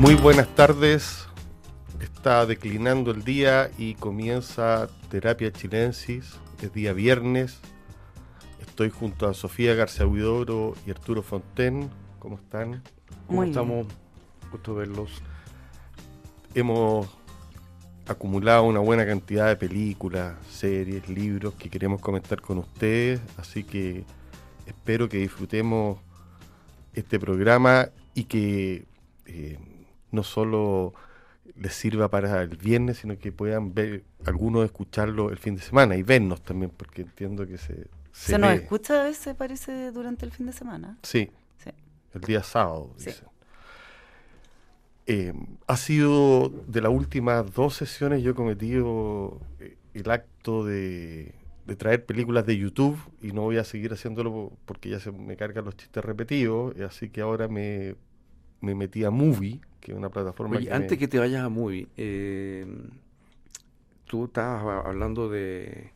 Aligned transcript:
Muy 0.00 0.14
buenas 0.14 0.48
tardes. 0.54 1.26
Está 2.00 2.46
declinando 2.46 3.10
el 3.10 3.22
día 3.22 3.70
y 3.76 3.92
comienza 3.96 4.88
Terapia 5.10 5.52
Chilensis. 5.52 6.38
Es 6.62 6.72
día 6.72 6.94
viernes. 6.94 7.58
Estoy 8.62 8.88
junto 8.88 9.28
a 9.28 9.34
Sofía 9.34 9.74
García 9.74 10.06
Huidoro 10.06 10.74
y 10.86 10.90
Arturo 10.90 11.22
Fonten. 11.22 11.90
¿Cómo 12.18 12.36
están? 12.36 12.82
¿Cómo 13.26 13.40
Muy 13.40 13.50
estamos? 13.50 13.88
Gusto 14.50 14.74
verlos. 14.74 15.10
Hemos 16.54 17.06
acumulado 18.08 18.62
una 18.62 18.80
buena 18.80 19.04
cantidad 19.04 19.48
de 19.48 19.56
películas, 19.56 20.34
series, 20.48 21.10
libros 21.10 21.52
que 21.56 21.68
queremos 21.68 22.00
comentar 22.00 22.40
con 22.40 22.56
ustedes. 22.56 23.20
Así 23.36 23.64
que 23.64 24.04
espero 24.64 25.10
que 25.10 25.18
disfrutemos 25.18 25.98
este 26.94 27.20
programa 27.20 27.90
y 28.14 28.24
que 28.24 28.86
eh, 29.26 29.58
no 30.12 30.22
solo 30.22 30.94
les 31.56 31.74
sirva 31.74 32.08
para 32.08 32.42
el 32.42 32.56
viernes, 32.56 32.98
sino 32.98 33.18
que 33.18 33.32
puedan 33.32 33.74
ver 33.74 34.04
algunos 34.24 34.64
escucharlo 34.64 35.30
el 35.30 35.38
fin 35.38 35.56
de 35.56 35.62
semana 35.62 35.96
y 35.96 36.02
vernos 36.02 36.42
también, 36.42 36.70
porque 36.76 37.02
entiendo 37.02 37.46
que 37.46 37.58
se, 37.58 37.86
Se, 38.12 38.38
nos 38.38 38.52
escucha 38.52 39.00
a 39.00 39.04
veces, 39.04 39.34
parece, 39.34 39.90
durante 39.90 40.24
el 40.26 40.32
fin 40.32 40.46
de 40.46 40.52
semana. 40.52 40.96
Sí, 41.02 41.30
Sí. 41.58 41.70
el 42.14 42.20
día 42.22 42.42
sábado, 42.42 42.92
Sí. 42.96 43.06
dicen. 43.06 43.28
Eh, 45.06 45.32
ha 45.66 45.76
sido 45.76 46.50
de 46.68 46.80
las 46.80 46.92
últimas 46.92 47.52
dos 47.52 47.74
sesiones 47.74 48.22
yo 48.22 48.30
he 48.30 48.34
cometido 48.34 49.40
eh, 49.58 49.76
el 49.94 50.08
acto 50.10 50.64
de, 50.64 51.34
de 51.66 51.76
traer 51.76 52.04
películas 52.06 52.46
de 52.46 52.56
YouTube 52.56 52.96
y 53.20 53.32
no 53.32 53.42
voy 53.42 53.56
a 53.56 53.64
seguir 53.64 53.92
haciéndolo 53.92 54.30
po- 54.30 54.52
porque 54.66 54.88
ya 54.88 55.00
se 55.00 55.10
me 55.10 55.36
cargan 55.36 55.64
los 55.64 55.76
chistes 55.76 56.04
repetidos, 56.04 56.74
y 56.78 56.82
así 56.82 57.08
que 57.08 57.22
ahora 57.22 57.48
me, 57.48 57.96
me 58.60 58.74
metí 58.76 59.02
a 59.04 59.10
Movie, 59.10 59.60
que 59.80 59.94
una 59.94 60.08
plataforma 60.10 60.56
Oye, 60.56 60.66
que 60.68 60.72
antes 60.74 60.90
me- 60.92 60.98
que 60.98 61.08
te 61.08 61.18
vayas 61.18 61.42
a 61.44 61.48
Movie, 61.48 61.88
eh, 61.96 62.66
tú 64.06 64.26
estabas 64.26 64.84
hablando 64.86 65.28
de 65.28 65.92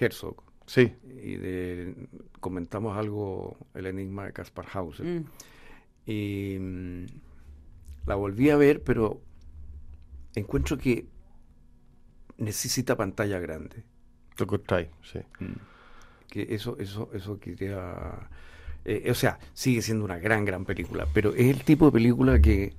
Herzog 0.00 0.42
Sí, 0.66 0.94
y 1.22 1.36
de 1.36 1.94
comentamos 2.40 2.96
algo, 2.96 3.56
el 3.74 3.86
enigma 3.86 4.24
de 4.26 4.32
Caspar 4.32 4.66
Hauser. 4.72 5.04
Mm. 5.06 5.24
Y 6.06 6.56
mm, 6.58 7.04
la 8.06 8.14
volví 8.14 8.48
a 8.50 8.56
ver, 8.56 8.82
pero 8.82 9.20
encuentro 10.34 10.78
que 10.78 11.06
necesita 12.38 12.96
pantalla 12.96 13.38
grande. 13.38 13.84
lo 14.38 14.44
encontráis, 14.44 14.88
sí. 15.02 15.20
Que 16.28 16.46
eso, 16.54 16.76
eso, 16.78 17.10
eso 17.12 17.38
quería. 17.38 18.28
eh, 18.84 19.08
o 19.10 19.14
sea, 19.14 19.38
sigue 19.52 19.82
siendo 19.82 20.04
una 20.04 20.18
gran, 20.18 20.44
gran 20.44 20.64
película, 20.64 21.06
pero 21.12 21.30
es 21.34 21.46
el 21.54 21.62
tipo 21.62 21.86
de 21.86 21.92
película 21.92 22.40
que, 22.40 22.74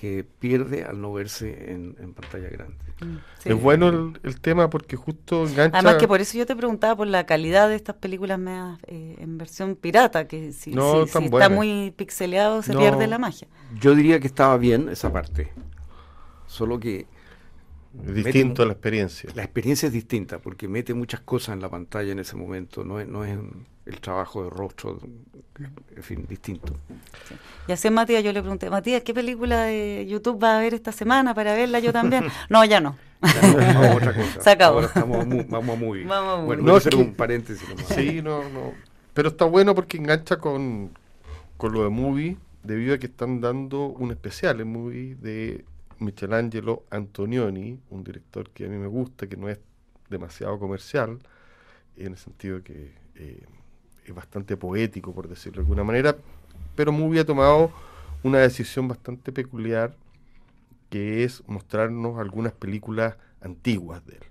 que 0.00 0.24
pierde 0.24 0.84
al 0.84 0.98
no 0.98 1.12
verse 1.12 1.72
en, 1.72 1.94
en 2.00 2.14
pantalla 2.14 2.48
grande. 2.48 2.78
Mm, 3.02 3.16
sí. 3.38 3.48
Es 3.50 3.60
bueno 3.60 3.88
el, 3.88 4.18
el 4.22 4.40
tema 4.40 4.70
porque 4.70 4.96
justo 4.96 5.46
engancha... 5.46 5.76
Además 5.76 5.96
que 5.96 6.08
por 6.08 6.22
eso 6.22 6.38
yo 6.38 6.46
te 6.46 6.56
preguntaba 6.56 6.96
por 6.96 7.06
la 7.06 7.26
calidad 7.26 7.68
de 7.68 7.74
estas 7.74 7.96
películas 7.96 8.38
medias, 8.38 8.78
eh, 8.86 9.16
en 9.18 9.36
versión 9.36 9.76
pirata, 9.76 10.26
que 10.26 10.52
si, 10.52 10.70
No, 10.72 11.04
si- 11.06 11.12
tan 11.12 11.22
si 11.24 11.26
está 11.28 11.50
muy 11.50 11.92
pixeleado 11.94 12.62
se 12.62 12.72
No. 12.72 12.78
pierde 12.80 13.06
la 13.08 13.18
magia. 13.18 13.46
Yo 13.78 13.94
diría 13.94 14.20
que 14.20 14.26
estaba 14.26 14.56
bien 14.56 14.88
esa 14.88 15.12
parte, 15.12 15.52
solo 16.46 16.80
que 16.80 17.06
es 18.06 18.14
distinto 18.14 18.62
a 18.62 18.66
la 18.66 18.72
experiencia. 18.72 19.28
la 19.34 19.42
experiencia 19.42 19.88
es 19.88 19.92
distinta 19.92 20.38
porque 20.38 20.66
mete 20.66 20.94
muchas 20.94 21.20
cosas 21.20 21.52
en 21.54 21.60
la 21.60 21.68
pantalla 21.68 22.12
en 22.12 22.20
ese 22.20 22.36
momento, 22.36 22.84
no 22.84 23.00
es, 23.00 23.06
no 23.06 23.24
es 23.24 23.36
el 23.90 24.00
trabajo 24.00 24.44
de 24.44 24.50
rostro, 24.50 24.98
en 25.96 26.02
fin, 26.02 26.26
distinto. 26.28 26.74
Y 27.68 27.72
así 27.72 27.88
a 27.88 27.90
Matías 27.90 28.24
yo 28.24 28.32
le 28.32 28.40
pregunté, 28.40 28.70
Matías, 28.70 29.02
¿qué 29.02 29.12
película 29.12 29.64
de 29.64 30.06
YouTube 30.08 30.42
va 30.42 30.56
a 30.56 30.60
ver 30.60 30.74
esta 30.74 30.92
semana 30.92 31.34
para 31.34 31.54
verla 31.54 31.78
yo 31.80 31.92
también? 31.92 32.24
no, 32.48 32.64
ya 32.64 32.80
no. 32.80 32.96
Ya 33.22 33.42
no, 33.48 33.56
vamos 33.56 33.86
a 33.86 33.94
otra 33.96 34.14
cosa. 34.14 34.40
Se 34.40 34.50
acabó. 34.50 34.74
Ahora 34.76 34.86
estamos 34.86 35.18
vamos 35.48 35.76
a 35.76 35.80
movie. 35.80 36.04
Vamos 36.06 36.32
a 36.32 36.36
movie. 36.36 36.46
Bueno, 36.46 36.62
No, 36.62 36.76
hacer 36.76 36.92
que- 36.92 36.98
un 36.98 37.14
paréntesis 37.14 37.68
nomás. 37.68 37.86
Sí, 37.88 38.22
no, 38.22 38.48
no. 38.48 38.72
Pero 39.12 39.28
está 39.28 39.44
bueno 39.44 39.74
porque 39.74 39.98
engancha 39.98 40.38
con, 40.38 40.90
con 41.56 41.72
lo 41.72 41.82
de 41.82 41.90
Movie, 41.90 42.36
debido 42.62 42.94
a 42.94 42.98
que 42.98 43.06
están 43.06 43.40
dando 43.40 43.86
un 43.86 44.10
especial 44.12 44.60
en 44.60 44.72
Movie 44.72 45.16
de 45.16 45.64
Michelangelo 45.98 46.84
Antonioni, 46.90 47.78
un 47.90 48.04
director 48.04 48.48
que 48.50 48.64
a 48.64 48.68
mí 48.68 48.76
me 48.76 48.86
gusta, 48.86 49.26
que 49.26 49.36
no 49.36 49.48
es 49.48 49.58
demasiado 50.08 50.58
comercial, 50.58 51.18
en 51.96 52.12
el 52.12 52.16
sentido 52.18 52.62
que 52.62 52.92
eh, 53.16 53.44
es 54.10 54.16
bastante 54.16 54.56
poético, 54.56 55.12
por 55.14 55.28
decirlo 55.28 55.56
de 55.60 55.66
alguna 55.66 55.84
manera, 55.84 56.16
pero 56.76 56.92
Movie 56.92 57.20
ha 57.20 57.24
tomado 57.24 57.70
una 58.22 58.38
decisión 58.38 58.88
bastante 58.88 59.32
peculiar, 59.32 59.94
que 60.90 61.24
es 61.24 61.42
mostrarnos 61.46 62.18
algunas 62.18 62.52
películas 62.52 63.16
antiguas 63.40 64.04
de 64.06 64.14
él. 64.14 64.22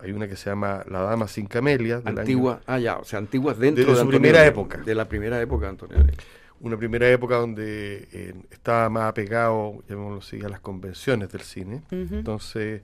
Hay 0.00 0.12
una 0.12 0.28
que 0.28 0.36
se 0.36 0.50
llama 0.50 0.84
La 0.90 1.00
Dama 1.00 1.26
sin 1.28 1.46
Camelias, 1.46 2.04
del 2.04 2.12
año- 2.14 2.20
Antigua, 2.20 2.60
ah 2.66 2.78
ya, 2.78 2.98
o 2.98 3.04
sea, 3.04 3.18
antiguas 3.18 3.58
dentro 3.58 3.84
Desde 3.84 3.94
de 3.96 4.00
su 4.02 4.08
primera 4.08 4.44
época. 4.46 4.78
De 4.78 4.94
la 4.94 5.08
primera 5.08 5.40
época 5.40 5.64
de 5.66 5.70
Antonioni. 5.70 6.12
una 6.60 6.76
primera 6.76 7.08
época 7.10 7.36
donde 7.36 8.08
eh, 8.12 8.34
estaba 8.50 8.88
más 8.88 9.04
apegado, 9.04 9.82
llamémoslo 9.88 10.18
así, 10.18 10.40
a 10.42 10.48
las 10.48 10.60
convenciones 10.60 11.30
del 11.30 11.42
cine. 11.42 11.82
Entonces, 11.90 12.82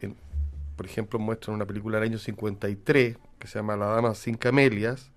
en- 0.00 0.14
por 0.76 0.86
ejemplo, 0.86 1.18
muestran 1.18 1.54
una 1.56 1.66
película 1.66 1.98
del 1.98 2.08
año 2.10 2.18
53 2.18 3.16
que 3.38 3.46
se 3.46 3.58
llama 3.58 3.76
La 3.76 3.86
Dama 3.86 4.14
sin 4.14 4.36
Camelias, 4.36 5.10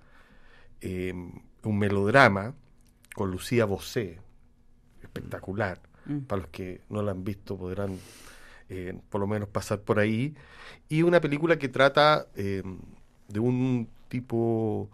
eh, 0.82 1.14
un 1.64 1.78
melodrama 1.80 2.54
con 3.16 3.30
Lucía 3.32 3.66
Bosé, 3.66 4.20
espectacular. 5.04 5.80
Mm. 6.06 6.20
Para 6.22 6.42
los 6.44 6.52
que 6.52 6.82
no 6.90 7.02
la 7.04 7.12
han 7.12 7.24
visto 7.24 7.58
podrán 7.58 7.98
eh, 8.70 8.98
por 9.10 9.22
lo 9.22 9.28
menos 9.28 9.50
pasar 9.50 9.82
por 9.82 10.00
ahí. 10.00 10.34
Y 10.90 11.04
una 11.04 11.20
película 11.22 11.58
que 11.58 11.70
trata 11.70 12.28
eh, 12.36 12.64
de 13.28 13.40
un 13.40 13.88
tipo 14.10 14.90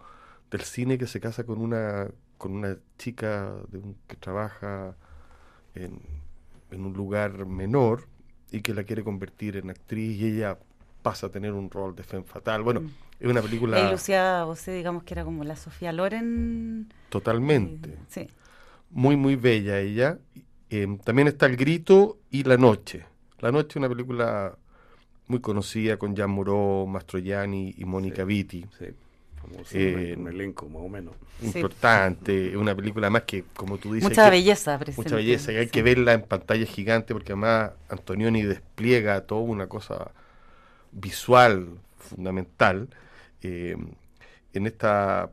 del 0.51 0.61
cine 0.61 0.97
que 0.97 1.07
se 1.07 1.19
casa 1.19 1.43
con 1.43 1.59
una 1.59 2.07
con 2.37 2.51
una 2.53 2.77
chica 2.99 3.53
de 3.69 3.79
un- 3.79 3.95
que 4.07 4.15
trabaja 4.15 4.95
en, 5.73 5.99
en 6.69 6.85
un 6.85 6.93
lugar 6.93 7.45
menor 7.47 8.03
y 8.51 8.61
que 8.61 8.75
la 8.75 8.83
quiere 8.83 9.03
convertir 9.03 9.57
en 9.57 9.71
actriz 9.71 10.19
y 10.21 10.25
ella 10.27 10.59
pasa 11.01 11.27
a 11.27 11.29
tener 11.31 11.53
un 11.53 11.71
rol 11.71 11.95
de 11.95 12.03
femme 12.03 12.25
fatal. 12.25 12.61
Bueno, 12.61 12.81
Mm. 12.81 12.89
Es 13.19 13.27
una 13.29 13.41
película 13.41 13.79
Y 13.79 13.91
Lucía 13.91 14.43
Bosé, 14.43 14.73
digamos 14.73 15.03
que 15.03 15.13
era 15.13 15.23
como 15.23 15.43
la 15.43 15.55
Sofía 15.55 15.91
Loren. 15.91 16.91
totalmente 17.09 17.89
eh, 17.91 17.97
sí. 18.07 18.27
muy 18.91 19.15
muy 19.15 19.35
bella 19.35 19.79
ella. 19.79 20.19
Eh, 20.69 20.87
también 21.03 21.27
está 21.27 21.45
El 21.45 21.55
Grito 21.57 22.17
y 22.29 22.43
La 22.43 22.57
Noche. 22.57 23.05
La 23.39 23.51
Noche 23.51 23.69
es 23.71 23.75
una 23.77 23.89
película 23.89 24.55
muy 25.27 25.39
conocida 25.39 25.97
con 25.97 26.15
Jean 26.15 26.29
Moreau, 26.29 26.85
Mastroianni 26.87 27.73
y 27.77 27.85
Mónica 27.85 28.23
Sí. 28.23 28.27
Vitti. 28.27 28.65
Sí, 28.77 28.85
famoso, 29.41 29.77
Eh, 29.77 30.15
un 30.17 30.27
elenco 30.27 30.67
más 30.69 30.81
o 30.83 30.89
menos. 30.89 31.15
Sí. 31.39 31.47
Importante, 31.59 32.49
es 32.49 32.55
una 32.55 32.73
película 32.75 33.09
más 33.09 33.23
que, 33.23 33.43
como 33.55 33.77
tú 33.77 33.93
dices, 33.93 34.09
Mucha 34.09 34.25
que- 34.25 34.31
belleza 34.31 34.77
presente. 34.79 35.01
mucha 35.09 35.15
belleza, 35.17 35.51
y 35.51 35.57
hay 35.57 35.65
sí. 35.65 35.71
que 35.71 35.83
verla 35.83 36.13
en 36.13 36.21
pantalla 36.23 36.65
gigante 36.65 37.13
porque 37.13 37.31
además 37.33 37.71
Antonioni 37.89 38.41
despliega 38.43 39.21
toda 39.21 39.41
una 39.41 39.67
cosa 39.67 40.11
visual 40.91 41.67
fundamental. 41.97 42.89
Eh, 43.41 43.77
en 44.53 44.67
esta 44.67 45.29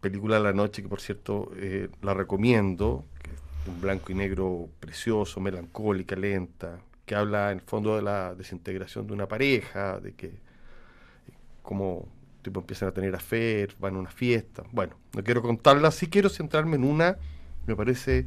película 0.00 0.38
La 0.38 0.52
Noche, 0.52 0.82
que 0.82 0.88
por 0.88 1.00
cierto 1.00 1.50
eh, 1.56 1.88
la 2.02 2.14
recomiendo, 2.14 3.04
que 3.22 3.30
es 3.30 3.40
un 3.68 3.80
blanco 3.80 4.12
y 4.12 4.14
negro 4.14 4.68
precioso, 4.80 5.40
melancólica, 5.40 6.16
lenta, 6.16 6.80
que 7.04 7.14
habla 7.14 7.52
en 7.52 7.58
el 7.58 7.64
fondo 7.64 7.96
de 7.96 8.02
la 8.02 8.34
desintegración 8.34 9.06
de 9.06 9.12
una 9.12 9.26
pareja, 9.26 10.00
de 10.00 10.14
que 10.14 10.38
cómo 11.62 12.08
tipo 12.42 12.60
empiezan 12.60 12.88
a 12.88 12.92
tener 12.92 13.14
affair, 13.14 13.74
van 13.78 13.96
a 13.96 13.98
una 13.98 14.10
fiesta. 14.10 14.62
Bueno, 14.72 14.96
no 15.14 15.22
quiero 15.22 15.42
contarla, 15.42 15.90
sí 15.90 16.06
quiero 16.08 16.28
centrarme 16.28 16.76
en 16.76 16.84
una, 16.84 17.18
me 17.66 17.76
parece 17.76 18.26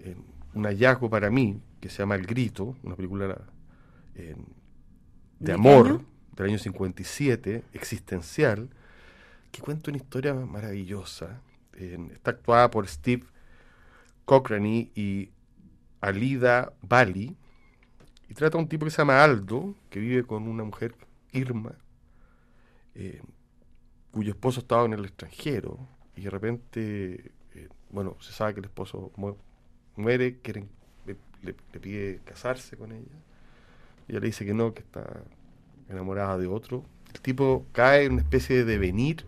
eh, 0.00 0.16
un 0.54 0.64
hallazgo 0.64 1.10
para 1.10 1.30
mí, 1.30 1.60
que 1.80 1.88
se 1.88 1.98
llama 1.98 2.14
El 2.14 2.26
Grito, 2.26 2.76
una 2.82 2.94
película 2.94 3.38
eh, 4.14 4.36
de 5.38 5.46
¿De 5.46 5.46
qué 5.46 5.52
amor 5.52 5.86
año? 5.86 6.04
Del 6.36 6.46
año 6.46 6.58
57, 6.58 7.64
existencial, 7.72 8.68
que 9.52 9.60
cuenta 9.62 9.90
una 9.90 9.98
historia 9.98 10.34
maravillosa. 10.34 11.40
Está 12.12 12.30
actuada 12.32 12.70
por 12.70 12.86
Steve 12.88 13.24
Cochrane 14.24 14.90
y 14.94 15.30
Alida 16.00 16.72
Bali, 16.82 17.36
y 18.28 18.34
trata 18.34 18.58
a 18.58 18.60
un 18.60 18.68
tipo 18.68 18.84
que 18.84 18.90
se 18.90 18.98
llama 18.98 19.22
Aldo, 19.22 19.74
que 19.90 20.00
vive 20.00 20.24
con 20.24 20.48
una 20.48 20.64
mujer, 20.64 20.94
Irma, 21.32 21.74
eh, 22.94 23.20
cuyo 24.10 24.30
esposo 24.30 24.60
estaba 24.60 24.84
en 24.86 24.94
el 24.94 25.04
extranjero, 25.04 25.78
y 26.16 26.22
de 26.22 26.30
repente, 26.30 27.32
eh, 27.54 27.68
bueno, 27.90 28.16
se 28.20 28.32
sabe 28.32 28.54
que 28.54 28.60
el 28.60 28.66
esposo 28.66 29.12
mu- 29.16 29.36
muere, 29.96 30.38
quieren, 30.40 30.68
le, 31.06 31.16
le- 31.42 31.54
le 31.72 31.80
pide 31.80 32.20
casarse 32.24 32.76
con 32.76 32.92
ella, 32.92 33.16
y 34.08 34.12
ella 34.12 34.20
le 34.20 34.26
dice 34.26 34.44
que 34.46 34.54
no, 34.54 34.74
que 34.74 34.80
está 34.80 35.22
enamorada 35.88 36.38
de 36.38 36.46
otro. 36.46 36.84
El 37.14 37.20
tipo 37.20 37.66
cae 37.72 38.04
en 38.04 38.12
una 38.12 38.22
especie 38.22 38.56
de 38.56 38.64
devenir, 38.64 39.24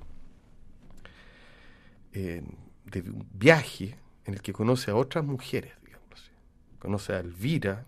eh, 2.12 2.42
de 2.86 3.00
un 3.00 3.26
viaje 3.32 3.96
en 4.24 4.34
el 4.34 4.42
que 4.42 4.52
conoce 4.52 4.90
a 4.90 4.96
otras 4.96 5.24
mujeres, 5.24 5.72
digamos 5.84 6.30
conoce 6.78 7.12
a 7.12 7.20
Elvira, 7.20 7.86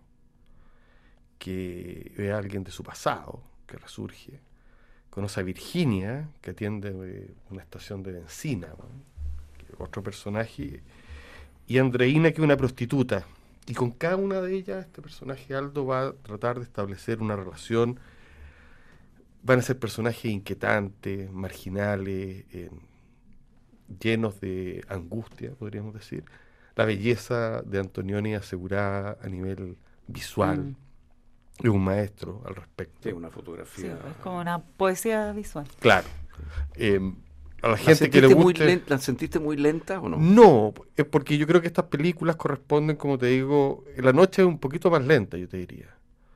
que 1.39 2.31
a 2.33 2.37
alguien 2.37 2.65
de 2.65 2.71
su 2.71 2.83
pasado, 2.83 3.43
que 3.67 3.77
resurge, 3.79 4.41
conoce 5.09 5.41
a 5.41 5.43
Virginia, 5.43 6.29
que 6.41 6.51
atiende 6.51 6.93
eh, 6.95 7.35
una 7.51 7.63
estación 7.63 8.03
de 8.03 8.13
benzina, 8.13 8.69
otro 9.79 10.03
personaje, 10.03 10.83
y 11.67 11.79
Andreina, 11.79 12.31
que 12.31 12.37
es 12.37 12.45
una 12.45 12.57
prostituta. 12.57 13.25
Y 13.67 13.75
con 13.75 13.93
cada 13.93 14.17
una 14.17 14.41
de 14.41 14.55
ellas, 14.55 14.87
este 14.87 15.01
personaje 15.01 15.55
Aldo 15.55 15.87
va 15.87 16.09
a 16.09 16.13
tratar 16.13 16.59
de 16.59 16.65
establecer 16.65 17.21
una 17.21 17.37
relación. 17.37 18.01
Van 19.43 19.59
a 19.59 19.63
ser 19.63 19.79
personajes 19.79 20.27
inquietantes, 20.27 21.31
marginales, 21.33 22.45
llenos 23.99 24.41
de 24.41 24.85
angustia, 24.89 25.53
podríamos 25.59 25.95
decir. 25.95 26.25
La 26.77 26.85
belleza 26.85 27.63
de 27.63 27.79
Antonioni 27.79 28.35
asegurada 28.35 29.19
a 29.23 29.29
nivel 29.29 29.77
visual. 30.07 30.59
Mm. 30.59 30.77
Es 31.63 31.69
un 31.71 31.85
maestro 31.85 32.43
al 32.47 32.55
respecto. 32.55 33.09
Es 33.09 33.15
una 33.15 33.31
fotografía. 33.31 33.93
es 33.93 34.17
como 34.23 34.41
una 34.41 34.61
poesía 34.61 35.33
visual. 35.33 35.67
Claro. 35.79 36.07
Em, 36.75 37.17
a 37.61 37.69
la 37.69 37.77
gente 37.77 38.09
que 38.09 38.21
le 38.23 38.33
guste... 38.33 38.83
¿La 38.87 38.99
sentiste 38.99 39.39
muy 39.39 39.57
lenta 39.57 40.01
o 40.01 40.09
no? 40.09 40.17
No, 40.17 40.73
es 40.97 41.05
porque 41.05 41.37
yo 41.37 41.47
creo 41.47 41.61
que 41.61 41.67
estas 41.67 41.87
películas 41.87 42.37
corresponden, 42.37 42.97
como 42.97 43.19
te 43.19 43.27
digo, 43.27 43.85
la 43.99 44.13
noche 44.13 44.43
es 44.43 44.49
un 44.49 44.59
poquito 44.59 44.91
más 44.91 45.05
lenta, 45.05 45.37
yo 45.37 45.49
te 45.49 45.59
diría. 45.59 45.89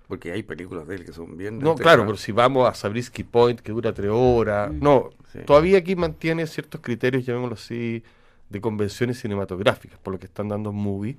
Porque 0.07 0.33
hay 0.33 0.43
películas 0.43 0.87
de 0.87 0.97
él 0.97 1.05
que 1.05 1.13
son 1.13 1.37
bien... 1.37 1.59
No, 1.59 1.75
claro, 1.75 2.05
pero 2.05 2.19
si 2.19 2.31
vamos 2.31 2.69
a 2.69 2.75
Sabrisky 2.75 3.25
Point, 3.25 3.61
que 3.61 3.73
dura 3.73 3.93
tres 3.95 4.11
horas... 4.13 4.71
Mm. 4.71 4.81
No, 4.81 5.11
todavía 5.47 5.79
aquí 5.79 5.97
mantiene 5.97 6.47
ciertos 6.47 6.81
criterios, 6.83 7.25
llamémoslo 7.25 7.55
así, 7.55 8.03
de 8.51 8.61
convenciones 8.61 9.19
cinematográficas, 9.19 9.99
por 9.99 10.13
lo 10.13 10.19
que 10.19 10.27
están 10.27 10.49
dando 10.49 10.73
movie. 10.73 11.17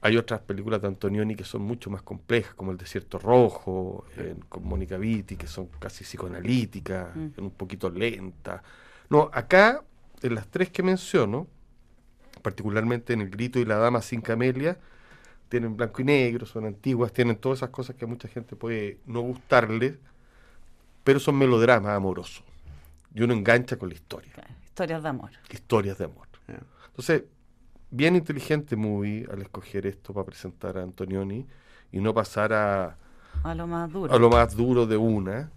Hay 0.00 0.16
otras 0.16 0.40
películas 0.40 0.80
de 0.80 0.88
Antonioni 0.88 1.36
que 1.36 1.44
son 1.44 1.62
mucho 1.62 1.90
más 1.90 2.02
complejas, 2.02 2.54
como 2.54 2.72
El 2.72 2.78
Desierto 2.78 3.18
Rojo, 3.18 4.06
con 4.48 4.64
Mónica 4.64 4.96
Vitti, 4.96 5.36
que 5.36 5.46
son 5.46 5.68
casi 5.78 6.04
psicoanalíticas, 6.04 7.14
mm. 7.14 7.28
un 7.36 7.50
poquito 7.50 7.90
lentas. 7.90 8.62
No, 9.10 9.30
acá, 9.32 9.84
en 10.22 10.34
las 10.34 10.48
tres 10.48 10.70
que 10.70 10.82
menciono, 10.82 11.46
particularmente 12.40 13.12
en 13.12 13.20
El 13.20 13.30
Grito 13.30 13.58
y 13.58 13.66
La 13.66 13.76
Dama 13.76 14.00
sin 14.00 14.22
Camelia, 14.22 14.78
tienen 15.52 15.76
blanco 15.76 16.00
y 16.00 16.06
negro, 16.06 16.46
son 16.46 16.64
antiguas, 16.64 17.12
tienen 17.12 17.36
todas 17.36 17.58
esas 17.58 17.68
cosas 17.68 17.94
que 17.94 18.06
a 18.06 18.08
mucha 18.08 18.26
gente 18.26 18.56
puede 18.56 19.00
no 19.04 19.20
gustarle, 19.20 19.98
pero 21.04 21.20
son 21.20 21.36
melodramas 21.36 21.94
amorosos. 21.94 22.42
Y 23.14 23.20
uno 23.20 23.34
engancha 23.34 23.76
con 23.76 23.90
la 23.90 23.94
historia. 23.94 24.32
historias 24.64 25.02
de 25.02 25.10
amor. 25.10 25.30
Historias 25.50 25.98
de 25.98 26.06
amor. 26.06 26.26
Entonces, 26.86 27.24
bien 27.90 28.16
inteligente 28.16 28.76
movie 28.76 29.26
al 29.30 29.42
escoger 29.42 29.86
esto 29.86 30.14
para 30.14 30.24
presentar 30.24 30.78
a 30.78 30.84
Antonioni 30.84 31.46
y 31.92 32.00
no 32.00 32.14
pasar 32.14 32.54
a, 32.54 32.96
a 33.42 33.54
lo 33.54 33.66
más 33.66 33.92
duro. 33.92 34.14
A 34.14 34.18
lo 34.18 34.30
más 34.30 34.56
duro 34.56 34.86
de 34.86 34.96
una 34.96 35.50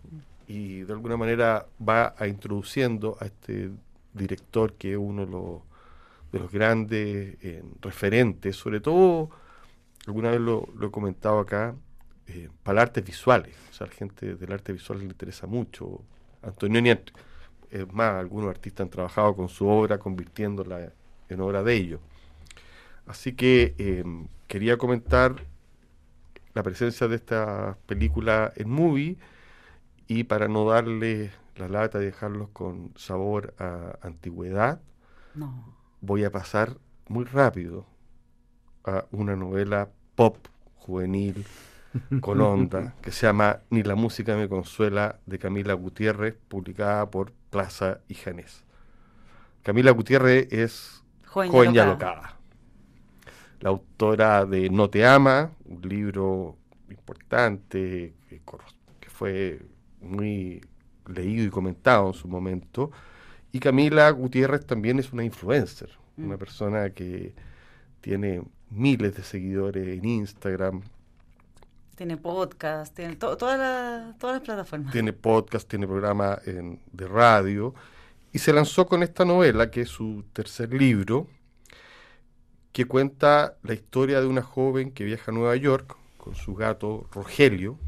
y 0.45 0.81
de 0.81 0.91
alguna 0.91 1.15
manera 1.15 1.67
va 1.79 2.15
a 2.17 2.27
introduciendo 2.27 3.15
a 3.21 3.27
este 3.27 3.71
director 4.13 4.73
que 4.73 4.91
es 4.91 4.97
uno 4.97 5.25
de 5.25 5.31
los, 5.31 5.61
de 6.33 6.39
los 6.39 6.51
grandes 6.51 7.37
eh, 7.41 7.63
referentes, 7.81 8.57
sobre 8.57 8.81
todo, 8.81 9.29
alguna 10.07 10.31
vez 10.31 10.39
lo, 10.39 10.67
he 10.81 10.91
comentado 10.91 11.39
acá, 11.39 11.75
eh, 12.27 12.49
para 12.63 12.81
artes 12.81 13.03
visuales. 13.03 13.55
O 13.69 13.73
sea, 13.73 13.87
a 13.87 13.89
la 13.89 13.95
gente 13.95 14.35
del 14.35 14.51
arte 14.51 14.73
visual 14.73 14.99
le 14.99 15.05
interesa 15.05 15.47
mucho. 15.47 16.01
Antonioni, 16.41 16.91
es 17.71 17.93
más, 17.93 18.13
algunos 18.15 18.49
artistas 18.49 18.85
han 18.85 18.89
trabajado 18.89 19.35
con 19.35 19.49
su 19.49 19.67
obra 19.67 19.97
convirtiéndola 19.97 20.91
en 21.29 21.41
obra 21.41 21.63
de 21.63 21.73
ellos. 21.73 21.99
Así 23.07 23.33
que 23.33 23.75
em, 23.77 24.27
quería 24.47 24.77
comentar 24.77 25.35
la 26.53 26.63
presencia 26.63 27.07
de 27.07 27.15
esta 27.15 27.77
película 27.85 28.53
en 28.55 28.69
movie 28.69 29.17
y 30.07 30.23
para 30.23 30.47
no 30.47 30.65
darle 30.69 31.31
la 31.55 31.67
lata 31.67 32.01
y 32.01 32.05
dejarlos 32.05 32.49
con 32.49 32.93
sabor 32.95 33.53
a 33.59 33.97
antigüedad, 34.01 34.81
voy 36.01 36.23
a 36.23 36.31
pasar 36.31 36.77
muy 37.07 37.25
rápido 37.25 37.85
a 38.85 39.05
una 39.11 39.35
novela 39.35 39.89
pop 40.15 40.37
juvenil 40.75 41.45
con 42.21 42.41
onda 42.41 42.95
que 43.01 43.11
se 43.11 43.25
llama 43.25 43.59
Ni 43.69 43.83
la 43.83 43.95
música 43.95 44.35
me 44.35 44.47
consuela 44.47 45.19
de 45.25 45.39
Camila 45.39 45.73
Gutiérrez, 45.73 46.35
publicada 46.47 47.09
por 47.09 47.31
Plaza 47.49 47.99
y 48.07 48.15
Janés. 48.15 48.63
Camila 49.63 49.91
Gutiérrez 49.91 50.51
es 50.51 51.03
joven, 51.25 51.73
ya 51.73 51.85
locada 51.85 52.35
la 53.65 53.69
autora 53.69 54.45
de 54.45 54.69
No 54.69 54.89
te 54.89 55.05
ama, 55.05 55.51
un 55.65 55.81
libro 55.81 56.57
importante 56.89 58.13
que, 58.29 59.09
fue 59.09 59.59
muy 60.01 60.61
leído 61.07 61.45
y 61.45 61.49
comentado 61.49 62.07
en 62.07 62.13
su 62.13 62.27
momento. 62.27 62.91
Y 63.51 63.59
Camila 63.59 64.09
Gutiérrez 64.11 64.65
también 64.65 64.99
es 64.99 65.13
una 65.13 65.23
influencer, 65.23 65.89
mm. 66.17 66.25
una 66.25 66.37
persona 66.37 66.89
que 66.89 67.33
tiene 68.01 68.43
miles 68.69 69.15
de 69.15 69.23
seguidores 69.23 69.87
en 69.87 70.05
Instagram. 70.05 70.81
Tiene 71.95 72.17
podcast, 72.17 72.93
tiene 72.93 73.15
todas 73.15 73.57
las 74.21 74.41
plataformas. 74.41 74.91
Tiene 74.91 75.13
podcast, 75.13 75.67
tiene 75.67 75.87
programa 75.87 76.39
de 76.45 77.07
radio. 77.07 77.73
Y 78.33 78.39
se 78.39 78.51
lanzó 78.51 78.85
con 78.85 79.01
esta 79.01 79.23
novela, 79.23 79.71
que 79.71 79.81
es 79.81 79.89
su 79.89 80.25
tercer 80.33 80.73
libro, 80.73 81.27
que 82.73 82.83
cuenta 82.83 83.55
la 83.63 83.73
historia 83.73 84.19
de 84.19 84.27
una 84.27 84.41
joven 84.41 84.91
que 84.91 85.05
viaja 85.05 85.31
a 85.31 85.33
Nueva 85.33 85.55
York 85.55 85.95
con 86.17 86.35
su 86.35 86.53
gato 86.53 87.07
Rogelio 87.13 87.79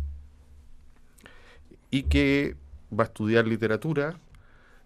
y 1.92 2.04
que 2.04 2.56
va 2.98 3.04
a 3.04 3.08
estudiar 3.08 3.46
literatura. 3.46 4.18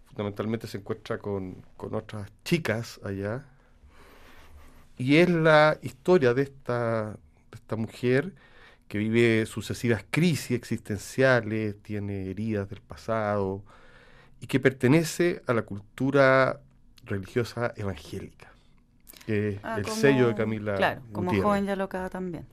Fundamentalmente 0.07 0.65
se 0.65 0.79
encuentra 0.79 1.19
con, 1.19 1.63
otras 1.77 2.31
chicas 2.43 2.99
allá. 3.03 3.45
Y 5.01 5.17
es 5.17 5.31
la 5.31 5.79
historia 5.81 6.35
de 6.35 6.43
esta, 6.43 7.13
de 7.13 7.55
esta 7.55 7.75
mujer 7.75 8.35
que 8.87 8.99
vive 8.99 9.47
sucesivas 9.47 10.05
crisis 10.11 10.51
existenciales, 10.51 11.81
tiene 11.81 12.29
heridas 12.29 12.69
del 12.69 12.81
pasado 12.81 13.63
y 14.41 14.45
que 14.45 14.59
pertenece 14.59 15.41
a 15.47 15.53
la 15.53 15.63
cultura 15.63 16.59
religiosa 17.03 17.73
evangélica. 17.75 18.51
Ah, 19.63 19.77
el 19.79 19.87
sello 19.87 20.27
de 20.27 20.35
Camila. 20.35 20.75
Claro, 20.75 21.01
como 21.11 21.33
joven 21.33 21.65
ya 21.65 21.75
locada 21.75 22.07
también. 22.09 22.45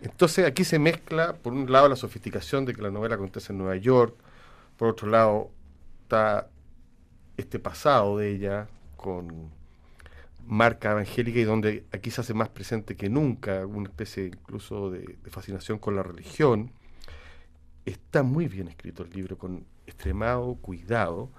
Entonces 0.00 0.46
aquí 0.46 0.64
se 0.64 0.80
mezcla, 0.80 1.34
por 1.34 1.52
un 1.52 1.70
lado, 1.70 1.88
la 1.88 1.94
sofisticación 1.94 2.64
de 2.64 2.74
que 2.74 2.82
la 2.82 2.90
novela 2.90 3.14
acontece 3.14 3.52
en 3.52 3.58
Nueva 3.58 3.76
York, 3.76 4.16
por 4.76 4.88
otro 4.88 5.08
lado, 5.08 5.52
está 6.02 6.48
este 7.36 7.60
pasado 7.60 8.18
de 8.18 8.30
ella 8.30 8.66
con 8.96 9.56
marca 10.48 10.92
evangélica 10.92 11.38
y 11.38 11.44
donde 11.44 11.84
aquí 11.92 12.10
se 12.10 12.22
hace 12.22 12.34
más 12.34 12.48
presente 12.48 12.96
que 12.96 13.10
nunca 13.10 13.66
una 13.66 13.88
especie 13.88 14.26
incluso 14.26 14.90
de, 14.90 15.18
fascinación 15.30 15.78
con 15.78 15.94
la 15.94 16.02
religión. 16.02 16.72
Está 17.84 18.22
muy 18.22 18.48
bien 18.48 18.68
escrito 18.68 19.02
el 19.02 19.10
libro, 19.10 19.38
con 19.38 19.66
extremado 19.86 20.54
cuidado, 20.56 21.30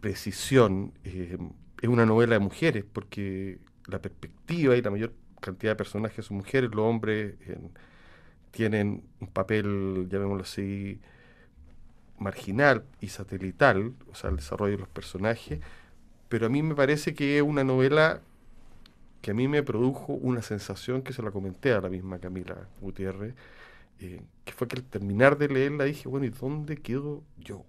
precisión. 0.00 0.92
Eh, 1.04 1.38
es 1.80 1.88
una 1.88 2.06
novela 2.06 2.34
de 2.34 2.40
mujeres, 2.40 2.84
porque 2.90 3.58
la 3.86 4.00
perspectiva 4.00 4.76
y 4.76 4.82
la 4.82 4.90
mayor 4.90 5.14
cantidad 5.40 5.72
de 5.72 5.76
personajes 5.76 6.26
son 6.26 6.36
mujeres, 6.38 6.70
los 6.70 6.84
hombres 6.84 7.34
tienen 8.50 9.04
un 9.20 9.28
papel, 9.28 10.06
llamémoslo 10.10 10.42
así, 10.42 11.00
marginal 12.18 12.84
y 13.00 13.08
satelital, 13.08 13.94
o 14.10 14.14
sea, 14.14 14.30
el 14.30 14.36
desarrollo 14.36 14.72
de 14.72 14.78
los 14.80 14.88
personajes, 14.88 15.60
pero 16.30 16.46
a 16.46 16.48
mí 16.48 16.62
me 16.62 16.76
parece 16.76 17.12
que 17.12 17.36
es 17.36 17.42
una 17.42 17.64
novela 17.64 18.22
que 19.20 19.32
a 19.32 19.34
mí 19.34 19.48
me 19.48 19.64
produjo 19.64 20.12
una 20.12 20.42
sensación 20.42 21.02
que 21.02 21.12
se 21.12 21.22
la 21.22 21.32
comenté 21.32 21.72
a 21.72 21.80
la 21.80 21.90
misma 21.90 22.20
Camila 22.20 22.68
Gutiérrez, 22.80 23.34
eh, 23.98 24.22
que 24.44 24.52
fue 24.52 24.68
que 24.68 24.76
al 24.76 24.84
terminar 24.84 25.36
de 25.36 25.48
leerla 25.48 25.84
dije, 25.84 26.08
bueno, 26.08 26.24
¿y 26.24 26.30
dónde 26.30 26.76
quedo 26.76 27.24
yo? 27.36 27.64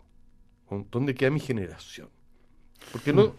¿Dónde 0.91 1.15
queda 1.15 1.31
mi 1.31 1.39
generación? 1.39 2.07
Porque 2.93 3.11
no... 3.11 3.33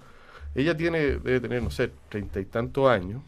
Ella 0.55 0.77
tiene, 0.77 0.99
debe 0.99 1.41
tener, 1.41 1.63
no 1.63 1.71
sé, 1.71 1.93
treinta 2.11 2.39
y 2.39 2.45
tantos 2.45 2.91
años. 2.91 3.23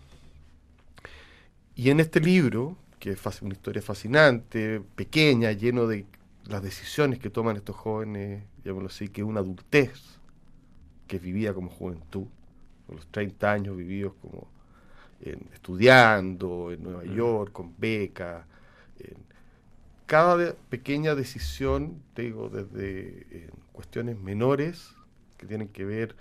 Y 1.74 1.88
en 1.88 2.00
este 2.00 2.20
libro, 2.20 2.76
que 2.98 3.12
es 3.12 3.42
una 3.42 3.54
historia 3.54 3.80
fascinante, 3.80 4.82
pequeña, 4.94 5.52
lleno 5.52 5.86
de 5.86 6.04
las 6.44 6.62
decisiones 6.62 7.20
que 7.20 7.30
toman 7.30 7.56
estos 7.56 7.76
jóvenes, 7.76 8.42
llamémoslo 8.64 8.88
así, 8.88 9.08
que 9.08 9.22
una 9.22 9.40
adultez 9.40 10.18
que 11.18 11.24
vivía 11.24 11.54
como 11.54 11.70
juventud, 11.70 12.26
los 12.88 13.06
30 13.08 13.52
años 13.52 13.76
vividos 13.76 14.14
como 14.20 14.48
estudiando 15.54 16.72
en 16.72 16.82
Nueva. 16.82 17.04
York, 17.04 17.52
con 17.52 17.72
beca. 17.78 18.46
cada 20.06 20.54
pequeña 20.68 21.14
decisión, 21.14 22.02
digo, 22.14 22.50
desde 22.50 23.48
cuestiones 23.72 24.18
menores 24.18 24.94
que 25.38 25.46
tienen 25.46 25.68
que 25.68 25.84
ver 25.84 26.16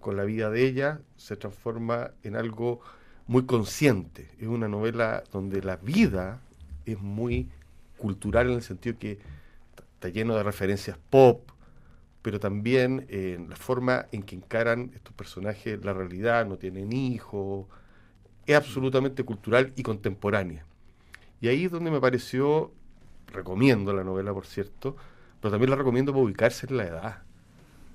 con 0.00 0.16
la 0.16 0.24
vida 0.24 0.50
de 0.50 0.66
ella, 0.66 1.00
se 1.16 1.36
transforma 1.36 2.12
en 2.22 2.36
algo 2.36 2.80
muy 3.26 3.44
consciente. 3.44 4.28
Es 4.38 4.46
una 4.46 4.68
novela 4.68 5.24
donde 5.32 5.62
la 5.62 5.76
vida 5.76 6.40
es 6.84 7.00
muy 7.00 7.48
cultural 7.96 8.48
en 8.48 8.54
el 8.54 8.62
sentido 8.62 8.98
que 8.98 9.18
está 9.94 10.10
lleno 10.10 10.36
de 10.36 10.42
referencias 10.42 10.96
pop, 11.10 11.50
pero 12.28 12.40
también 12.40 13.06
en 13.08 13.48
la 13.48 13.56
forma 13.56 14.04
en 14.12 14.22
que 14.22 14.36
encaran 14.36 14.90
estos 14.94 15.14
personajes 15.14 15.82
la 15.82 15.94
realidad, 15.94 16.44
no 16.44 16.58
tienen 16.58 16.92
hijos, 16.92 17.64
es 18.44 18.54
absolutamente 18.54 19.24
cultural 19.24 19.72
y 19.76 19.82
contemporánea. 19.82 20.62
Y 21.40 21.48
ahí 21.48 21.64
es 21.64 21.70
donde 21.70 21.90
me 21.90 22.02
pareció, 22.02 22.70
recomiendo 23.32 23.94
la 23.94 24.04
novela 24.04 24.34
por 24.34 24.44
cierto, 24.44 24.94
pero 25.40 25.50
también 25.50 25.70
la 25.70 25.76
recomiendo 25.76 26.12
para 26.12 26.22
ubicarse 26.22 26.66
en 26.68 26.76
la 26.76 26.84
edad, 26.84 27.22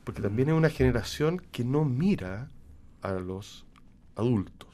porque 0.03 0.23
también 0.23 0.49
es 0.49 0.55
una 0.55 0.71
generación 0.71 1.39
que 1.51 1.63
no 1.63 1.85
mira 1.85 2.49
a 3.03 3.11
los 3.11 3.67
adultos, 4.15 4.69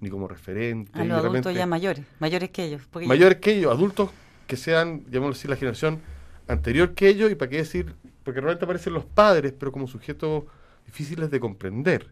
ni 0.00 0.08
como 0.08 0.28
referente. 0.28 0.98
A 0.98 1.04
los 1.04 1.22
adultos 1.22 1.52
ya 1.52 1.66
mayores, 1.66 2.06
mayores 2.20 2.48
que 2.48 2.64
ellos. 2.64 2.88
Mayores 3.06 3.38
que 3.38 3.58
ellos, 3.58 3.70
adultos 3.70 4.08
que 4.46 4.56
sean, 4.56 5.04
llamémoslo 5.10 5.32
así, 5.32 5.46
la 5.46 5.56
generación 5.56 6.00
anterior 6.48 6.94
que 6.94 7.08
ellos, 7.08 7.30
y 7.30 7.34
para 7.34 7.50
qué 7.50 7.58
decir, 7.58 7.94
porque 8.26 8.40
realmente 8.40 8.64
aparecen 8.64 8.92
los 8.92 9.04
padres, 9.04 9.54
pero 9.56 9.70
como 9.70 9.86
sujetos 9.86 10.44
difíciles 10.84 11.30
de 11.30 11.38
comprender. 11.38 12.10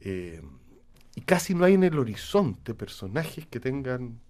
Eh, 0.00 0.40
y 1.16 1.20
casi 1.22 1.56
no 1.56 1.64
hay 1.64 1.74
en 1.74 1.82
el 1.82 1.98
horizonte 1.98 2.72
personajes 2.72 3.48
que 3.48 3.58
tengan 3.58 4.20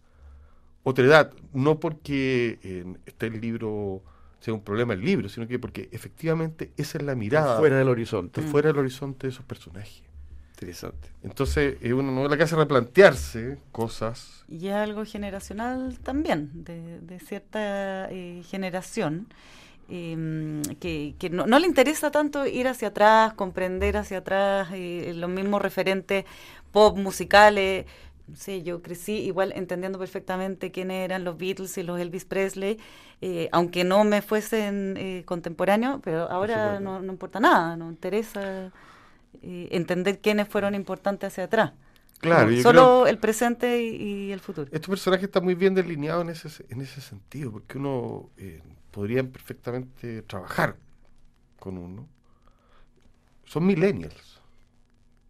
otra 0.83 1.05
edad, 1.05 1.33
no 1.53 1.79
porque 1.79 2.59
eh, 2.63 2.85
esté 3.05 3.27
el 3.27 3.39
libro 3.39 4.03
sea 4.41 4.55
un 4.55 4.63
problema 4.63 4.95
el 4.95 5.03
libro, 5.03 5.29
sino 5.29 5.47
que 5.47 5.59
porque 5.59 5.91
efectivamente 5.93 6.73
esa 6.79 6.97
es 6.97 7.05
la 7.05 7.15
mirada. 7.15 7.59
Fuera 7.59 7.77
del 7.77 7.89
horizonte. 7.89 8.41
Fuera 8.41 8.69
del 8.69 8.79
horizonte 8.79 9.27
de 9.27 9.33
esos 9.35 9.45
personajes. 9.45 10.03
Interesante. 10.53 11.11
Entonces, 11.23 11.77
es 11.83 11.93
una 11.93 12.11
novela 12.11 12.39
que 12.39 12.45
hace 12.45 12.57
replantearse 12.57 13.59
cosas. 13.73 14.47
Y 14.49 14.69
algo 14.69 15.05
generacional 15.05 15.99
también, 15.99 16.65
de, 16.65 17.21
cierta 17.21 18.11
eh, 18.11 18.43
generación. 18.49 19.29
Em, 19.91 20.63
que, 20.79 21.31
no, 21.31 21.59
le 21.59 21.67
interesa 21.67 22.11
tanto 22.11 22.47
ir 22.47 22.69
hacia 22.69 22.89
atrás, 22.89 23.33
comprender 23.35 23.97
hacia 23.97 24.19
atrás 24.19 24.69
eh, 24.73 25.13
los 25.17 25.29
mismos 25.29 25.61
referentes 25.61 26.25
pop 26.71 26.97
musicales. 26.97 27.87
Sí, 28.35 28.63
yo 28.63 28.81
crecí 28.81 29.15
igual 29.15 29.53
entendiendo 29.57 29.99
perfectamente 29.99 30.71
quiénes 30.71 31.05
eran 31.05 31.25
los 31.25 31.37
Beatles 31.37 31.77
y 31.79 31.83
los 31.83 31.99
Elvis 31.99 32.25
Presley, 32.25 32.79
eh, 33.21 33.49
aunque 33.51 33.83
no 33.83 34.05
me 34.05 34.23
fuesen 34.23 35.25
contemporáneos, 35.27 36.01
pero 36.05 36.31
ahora 36.31 36.79
no, 36.79 37.01
no 37.01 37.13
importa 37.13 37.41
nada, 37.41 37.77
no 37.77 37.91
interesa 37.91 38.71
entender 39.43 40.21
quiénes 40.21 40.47
fueron 40.47 40.77
importantes 40.77 41.33
hacia 41.33 41.45
atrás. 41.45 41.73
Claro, 42.21 42.55
solo 42.61 43.07
el 43.07 43.19
presente 43.19 43.83
y, 43.83 44.31
el 44.31 44.41
futuro. 44.41 44.69
Este 44.71 44.89
personaje 44.89 45.25
está 45.25 45.41
muy 45.41 45.55
bien 45.55 45.75
delineado 45.75 46.21
en 46.21 46.29
ese, 46.29 46.49
en 46.69 46.83
ese 46.83 47.01
sentido, 47.01 47.51
porque 47.51 47.79
uno 47.79 48.29
eh, 48.37 48.61
podría 48.91 49.23
perfectamente 49.23 50.23
trabajar 50.23 50.77
con 51.59 51.79
uno. 51.79 52.09
Son 53.45 53.67
millennials. 53.67 54.41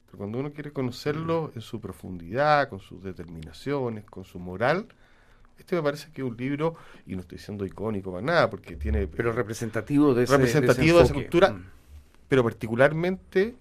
Pero 0.06 0.18
cuando 0.18 0.38
uno 0.38 0.52
quiere 0.52 0.72
conocerlo 0.72 1.48
mm. 1.48 1.58
en 1.58 1.60
su 1.62 1.80
profundidad, 1.80 2.68
con 2.68 2.80
sus 2.80 3.02
determinaciones, 3.02 4.04
con 4.04 4.24
su 4.24 4.38
moral, 4.38 4.88
este 5.58 5.76
me 5.76 5.82
parece 5.82 6.10
que 6.10 6.22
es 6.22 6.28
un 6.28 6.36
libro, 6.36 6.74
y 7.06 7.14
no 7.14 7.20
estoy 7.20 7.38
diciendo 7.38 7.66
icónico 7.66 8.10
para 8.10 8.24
nada, 8.24 8.50
porque 8.50 8.76
tiene... 8.76 9.06
Pero 9.06 9.32
representativo 9.32 10.14
de, 10.14 10.26
representativo 10.26 10.98
de, 10.98 11.04
esa 11.04 11.14
cultura, 11.14 11.50
mm. 11.50 11.64
pero 12.28 12.42
particularmente 12.42 13.56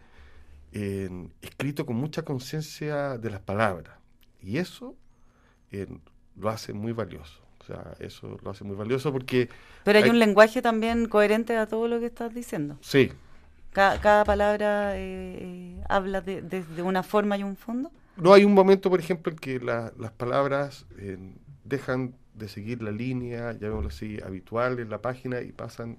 escrito 0.71 1.85
con 1.85 1.95
mucha 1.95 2.23
conciencia 2.23 3.17
de 3.17 3.29
las 3.29 3.41
palabras. 3.41 3.97
Y 4.41 4.57
eso 4.57 4.95
lo 6.35 6.49
hace 6.49 6.73
muy 6.73 6.93
valioso. 6.93 7.48
O 7.69 7.73
sea, 7.73 7.93
eso 7.99 8.39
lo 8.43 8.51
hace 8.51 8.63
muy 8.63 8.75
valioso 8.75 9.11
porque... 9.11 9.49
Pero 9.83 9.99
hay, 9.99 10.09
un 10.09 10.17
lenguaje 10.17 10.61
también 10.61 11.07
coherente 11.07 11.55
a 11.55 11.67
todo 11.67 11.87
lo 11.87 11.99
que 11.99 12.07
estás 12.07 12.33
diciendo. 12.33 12.77
Sí. 12.81 13.11
Cada, 13.71 14.23
palabra 14.25 14.97
eh, 14.97 15.37
eh, 15.39 15.83
habla 15.87 16.21
de, 16.21 16.63
una 16.81 17.03
forma 17.03 17.37
y 17.37 17.43
un 17.43 17.55
fondo. 17.55 17.91
No 18.17 18.33
hay 18.33 18.43
un 18.43 18.53
momento, 18.53 18.89
por 18.89 18.99
ejemplo, 18.99 19.31
en 19.31 19.37
que 19.37 19.59
las 19.59 20.11
palabras 20.17 20.85
dejan 21.63 22.15
de 22.33 22.47
seguir 22.47 22.81
la 22.81 22.91
línea, 22.91 23.51
llamémoslo 23.53 23.89
así, 23.89 24.17
habitual 24.25 24.79
en 24.79 24.89
la 24.89 25.01
página 25.01 25.41
y 25.41 25.51
pasan 25.51 25.97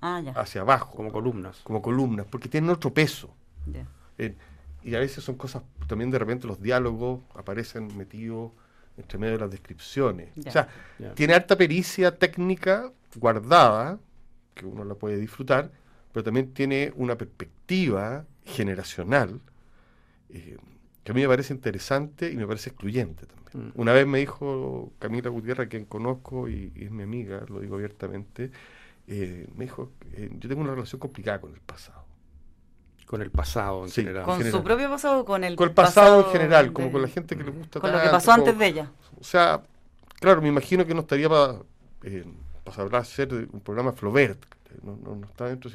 ah, 0.00 0.22
hacia 0.36 0.60
abajo. 0.60 0.94
Como 0.94 1.10
columnas. 1.10 1.60
Como 1.64 1.82
columnas, 1.82 2.26
porque 2.30 2.48
tienen 2.48 2.70
otro 2.70 2.94
peso. 2.94 3.34
Eh, 4.18 4.36
y 4.84 4.94
a 4.94 5.00
veces 5.00 5.24
son 5.24 5.36
cosas, 5.36 5.62
también 5.86 6.10
de 6.10 6.18
repente 6.18 6.46
los 6.46 6.60
diálogos 6.60 7.20
aparecen 7.34 7.96
metidos 7.96 8.52
entre 8.96 9.18
medio 9.18 9.34
de 9.34 9.40
las 9.40 9.50
descripciones. 9.50 10.30
O 10.46 10.50
sea, 10.50 10.68
tiene 11.14 11.34
alta 11.34 11.56
pericia 11.56 12.16
técnica 12.16 12.92
guardada, 13.16 13.98
que 14.54 14.66
uno 14.66 14.84
la 14.84 14.94
puede 14.94 15.16
disfrutar, 15.18 15.70
pero 16.12 16.24
también 16.24 16.52
tiene 16.52 16.92
una 16.96 17.16
perspectiva 17.16 18.26
generacional 18.44 19.40
eh, 20.28 20.56
que 21.04 21.12
a 21.12 21.14
mí 21.14 21.22
me 21.22 21.28
parece 21.28 21.52
interesante 21.52 22.30
y 22.30 22.36
me 22.36 22.46
parece 22.46 22.70
excluyente 22.70 23.26
también. 23.26 23.68
Mm. 23.68 23.80
Una 23.80 23.92
vez 23.92 24.06
me 24.06 24.18
dijo 24.18 24.92
Camila 24.98 25.30
Gutiérrez, 25.30 25.68
quien 25.68 25.84
conozco 25.84 26.48
y, 26.48 26.72
es 26.76 26.90
mi 26.90 27.02
amiga, 27.02 27.44
lo 27.48 27.60
digo 27.60 27.76
abiertamente, 27.76 28.50
eh, 29.08 29.48
me 29.56 29.64
dijo, 29.64 29.90
yo 30.16 30.48
tengo 30.48 30.60
una 30.60 30.74
relación 30.74 31.00
complicada 31.00 31.40
con 31.40 31.52
el 31.52 31.60
pasado 31.60 32.11
con 33.12 33.20
el 33.20 33.30
pasado 33.30 33.84
en 33.84 33.90
general. 33.90 34.24
Con 34.24 34.42
su 34.42 34.62
propio 34.62 34.88
pasado 34.88 35.22
con 35.26 35.44
el 35.44 35.54
Con 35.54 35.68
el 35.68 35.74
pasado, 35.74 36.24
en 36.24 36.32
general, 36.32 36.72
como 36.72 36.90
con 36.90 37.02
la 37.02 37.08
gente 37.08 37.36
que 37.36 37.44
le 37.44 37.50
gusta 37.50 37.78
Con 37.78 37.92
lo 37.92 38.00
que 38.00 38.08
pasó 38.08 38.32
antes 38.32 38.56
de 38.56 38.66
ella. 38.66 38.90
O 39.20 39.22
sea, 39.22 39.60
claro, 40.18 40.40
me 40.40 40.48
imagino 40.48 40.86
que 40.86 40.94
no 40.94 41.02
estaría 41.02 41.28
para 41.28 41.58
eh, 42.04 42.24
para 42.64 42.98
hacer 42.98 43.34
un 43.52 43.60
programa 43.60 43.92
Flaubert, 43.92 44.42
no, 44.82 44.96
no, 44.96 45.26
está 45.26 45.44
dentro 45.44 45.70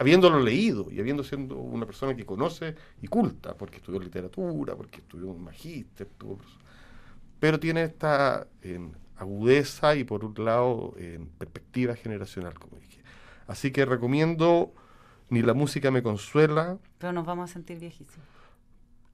habiéndolo 0.00 0.40
leído 0.40 0.88
y 0.90 0.98
habiendo 0.98 1.22
siendo 1.22 1.58
una 1.58 1.86
persona 1.86 2.16
que 2.16 2.26
conoce 2.26 2.74
y 3.00 3.06
culta, 3.06 3.54
porque 3.54 3.76
estudió 3.76 4.00
literatura, 4.00 4.74
porque 4.74 4.96
estudió 4.98 5.28
un 5.28 5.44
magíster, 5.44 6.08
pero 7.38 7.60
tiene 7.60 7.84
esta 7.84 8.48
agudeza 9.16 9.94
y 9.94 10.02
por 10.02 10.24
un 10.24 10.34
lado 10.44 10.94
en 10.96 11.26
perspectiva 11.38 11.94
generacional, 11.94 12.58
como 12.58 12.78
dije. 12.80 13.00
Así 13.46 13.70
que 13.70 13.84
recomiendo 13.84 14.72
ni 15.28 15.42
la 15.42 15.54
música 15.54 15.90
me 15.90 16.02
consuela. 16.02 16.78
Pero 16.98 17.12
nos 17.12 17.26
vamos 17.26 17.50
a 17.50 17.52
sentir 17.52 17.78
viejísimos. 17.78 18.26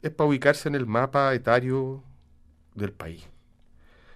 Es 0.02 0.10
para 0.10 0.28
ubicarse 0.28 0.68
en 0.68 0.74
el 0.74 0.86
mapa 0.86 1.34
etario 1.34 2.02
del 2.74 2.92
país, 2.92 3.26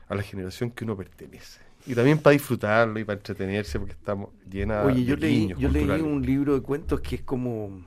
a 0.09 0.15
la 0.15 0.23
generación 0.23 0.71
que 0.71 0.85
uno 0.85 0.97
pertenece. 0.97 1.61
Y 1.87 1.95
también 1.95 2.19
para 2.19 2.33
disfrutarlo 2.33 2.99
y 2.99 3.05
para 3.05 3.19
entretenerse 3.19 3.79
porque 3.79 3.93
estamos 3.93 4.31
llena 4.49 4.83
Oye, 4.83 5.05
yo 5.05 5.17
leí, 5.17 5.55
yo 5.59 5.69
leí 5.69 6.01
un 6.01 6.25
libro 6.25 6.55
de 6.55 6.63
cuentos 6.63 7.01
que 7.01 7.17
es 7.17 7.23
como 7.23 7.85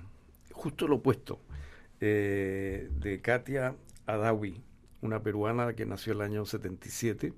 justo 0.51 0.87
lo 0.87 0.97
opuesto, 0.97 1.39
eh, 1.99 2.89
de 2.99 3.21
Katia 3.21 3.75
Adawi, 4.05 4.61
una 5.01 5.21
peruana 5.21 5.73
que 5.73 5.85
nació 5.85 6.13
el 6.13 6.21
año 6.21 6.45
77, 6.45 7.33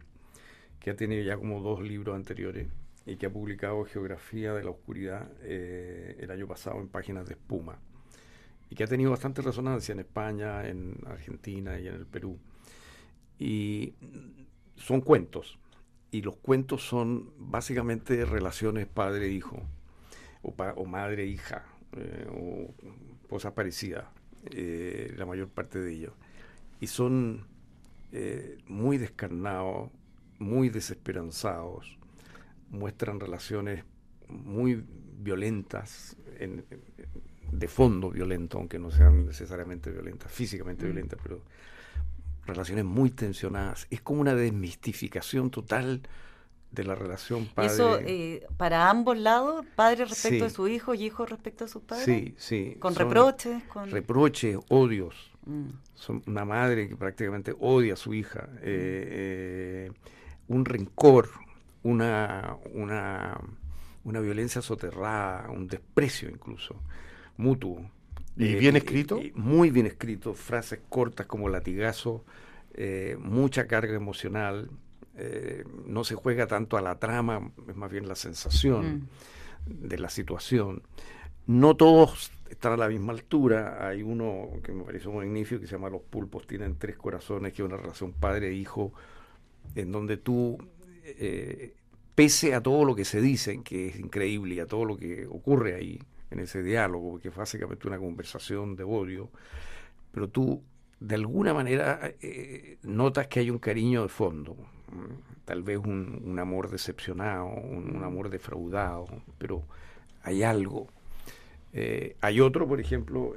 que 0.79 0.89
ha 0.89 0.95
tenido 0.95 1.23
ya 1.23 1.37
como 1.37 1.61
dos 1.61 1.81
libros 1.81 2.15
anteriores 2.15 2.67
y 3.09 3.15
que 3.17 3.25
ha 3.25 3.33
publicado 3.33 3.83
Geografía 3.85 4.53
de 4.53 4.63
la 4.63 4.69
Oscuridad 4.69 5.31
eh, 5.41 6.15
el 6.19 6.29
año 6.29 6.47
pasado 6.47 6.79
en 6.79 6.87
páginas 6.87 7.27
de 7.27 7.33
espuma 7.33 7.79
y 8.69 8.75
que 8.75 8.83
ha 8.83 8.87
tenido 8.87 9.09
bastante 9.09 9.41
resonancia 9.41 9.93
en 9.93 9.99
España, 9.99 10.67
en 10.67 10.95
Argentina 11.07 11.79
y 11.79 11.87
en 11.87 11.95
el 11.95 12.05
Perú. 12.05 12.37
Y 13.39 13.95
son 14.75 15.01
cuentos, 15.01 15.57
y 16.11 16.21
los 16.21 16.35
cuentos 16.35 16.83
son 16.87 17.33
básicamente 17.37 18.25
relaciones 18.25 18.85
padre-hijo, 18.85 19.63
o, 20.43 20.85
madre-hija, 20.85 21.65
eh, 21.93 22.27
o 22.31 22.75
cosas 23.27 23.53
parecidas, 23.53 24.05
eh, 24.51 25.15
la 25.17 25.25
mayor 25.25 25.49
parte 25.49 25.79
de 25.79 25.91
ellos. 25.91 26.13
Y 26.79 26.87
son 26.87 27.47
muy 28.67 28.97
descarnados, 28.97 29.91
muy 30.39 30.69
desesperanzados, 30.69 31.98
muestran 32.69 33.19
relaciones 33.19 33.83
muy 34.27 34.83
violentas, 35.17 36.15
de 37.51 37.67
fondo 37.67 38.11
violento, 38.11 38.57
aunque 38.57 38.79
no 38.79 38.91
sean 38.91 39.25
necesariamente 39.25 39.91
violentas, 39.91 40.31
físicamente 40.31 40.85
mm. 40.85 40.87
violentas, 40.87 41.19
pero 41.21 41.41
relaciones 42.45 42.85
muy 42.85 43.11
tensionadas. 43.11 43.87
Es 43.89 44.01
como 44.01 44.21
una 44.21 44.35
desmistificación 44.35 45.49
total 45.49 46.01
de 46.71 46.83
la 46.83 46.95
relación 46.95 47.47
padre. 47.47 47.71
Eso 47.71 47.99
eh, 47.99 48.45
para 48.57 48.89
ambos 48.89 49.17
lados, 49.17 49.65
padre 49.75 50.05
respecto 50.05 50.43
de 50.43 50.49
su 50.49 50.67
hijo 50.67 50.93
y 50.93 51.05
hijo 51.05 51.25
respecto 51.25 51.65
a 51.65 51.67
sus 51.67 51.81
padres. 51.81 52.05
Sí, 52.05 52.35
sí. 52.37 52.77
Con 52.79 52.95
reproches. 52.95 53.63
Con... 53.63 53.89
Reproches, 53.89 54.57
odios. 54.69 55.31
Mm. 55.45 55.69
Son 55.95 56.23
una 56.27 56.45
madre 56.45 56.87
que 56.87 56.95
prácticamente 56.95 57.55
odia 57.59 57.93
a 57.93 57.97
su 57.97 58.13
hija. 58.13 58.49
Eh, 58.61 59.89
eh, 59.89 59.91
un 60.47 60.65
rencor, 60.65 61.29
una, 61.83 62.57
una, 62.73 63.39
una 64.03 64.19
violencia 64.19 64.61
soterrada, 64.61 65.49
un 65.49 65.67
desprecio 65.67 66.29
incluso, 66.29 66.75
mutuo, 67.37 67.89
¿Y 68.37 68.55
Eh, 68.55 68.55
bien 68.55 68.75
escrito? 68.75 69.27
muy 69.35 69.69
bien 69.71 69.85
escrito, 69.85 70.33
frases 70.33 70.79
cortas 70.89 71.25
como 71.27 71.49
latigazo, 71.49 72.23
eh, 72.73 73.17
mucha 73.19 73.67
carga 73.67 73.95
emocional, 73.95 74.69
eh, 75.15 75.65
no 75.85 76.03
se 76.03 76.15
juega 76.15 76.47
tanto 76.47 76.77
a 76.77 76.81
la 76.81 76.99
trama, 76.99 77.51
es 77.67 77.75
más 77.75 77.91
bien 77.91 78.07
la 78.07 78.15
sensación 78.15 79.09
de 79.65 79.97
la 79.99 80.09
situación. 80.09 80.83
No 81.47 81.75
todos 81.75 82.31
están 82.49 82.73
a 82.73 82.77
la 82.77 82.87
misma 82.87 83.13
altura, 83.13 83.87
hay 83.87 84.01
uno 84.03 84.49
que 84.63 84.71
me 84.71 84.83
pareció 84.83 85.11
magnífico 85.11 85.61
que 85.61 85.67
se 85.67 85.73
llama 85.75 85.89
Los 85.89 86.01
pulpos 86.03 86.47
tienen 86.47 86.77
tres 86.77 86.95
corazones, 86.97 87.53
que 87.53 87.61
es 87.61 87.67
una 87.67 87.77
relación 87.77 88.13
padre-hijo, 88.13 88.93
en 89.75 89.91
donde 89.91 90.17
tú, 90.17 90.57
eh, 91.17 91.73
pese 92.15 92.53
a 92.53 92.61
todo 92.61 92.85
lo 92.85 92.95
que 92.95 93.05
se 93.05 93.21
dice, 93.21 93.61
que 93.63 93.87
es 93.87 93.99
increíble, 93.99 94.55
y 94.55 94.59
a 94.59 94.65
todo 94.65 94.85
lo 94.85 94.97
que 94.97 95.25
ocurre 95.27 95.75
ahí, 95.75 95.99
en 96.31 96.39
ese 96.39 96.61
diálogo, 96.61 97.19
que 97.19 97.29
es 97.29 97.35
básicamente 97.35 97.87
una 97.87 97.97
conversación 97.97 98.75
de 98.75 98.83
odio, 98.83 99.29
pero 100.11 100.29
tú 100.29 100.61
de 100.99 101.15
alguna 101.15 101.53
manera 101.53 102.13
eh, 102.21 102.77
notas 102.83 103.27
que 103.27 103.39
hay 103.39 103.49
un 103.49 103.57
cariño 103.57 104.03
de 104.03 104.09
fondo, 104.09 104.55
tal 105.45 105.63
vez 105.63 105.79
un, 105.79 106.37
amor 106.39 106.69
decepcionado, 106.69 107.47
un, 107.47 108.03
amor 108.03 108.29
defraudado, 108.29 109.07
pero 109.37 109.63
hay 110.21 110.43
algo. 110.43 110.87
Eh, 111.73 112.15
hay 112.21 112.41
otro, 112.41 112.67
por 112.67 112.79
ejemplo, 112.79 113.33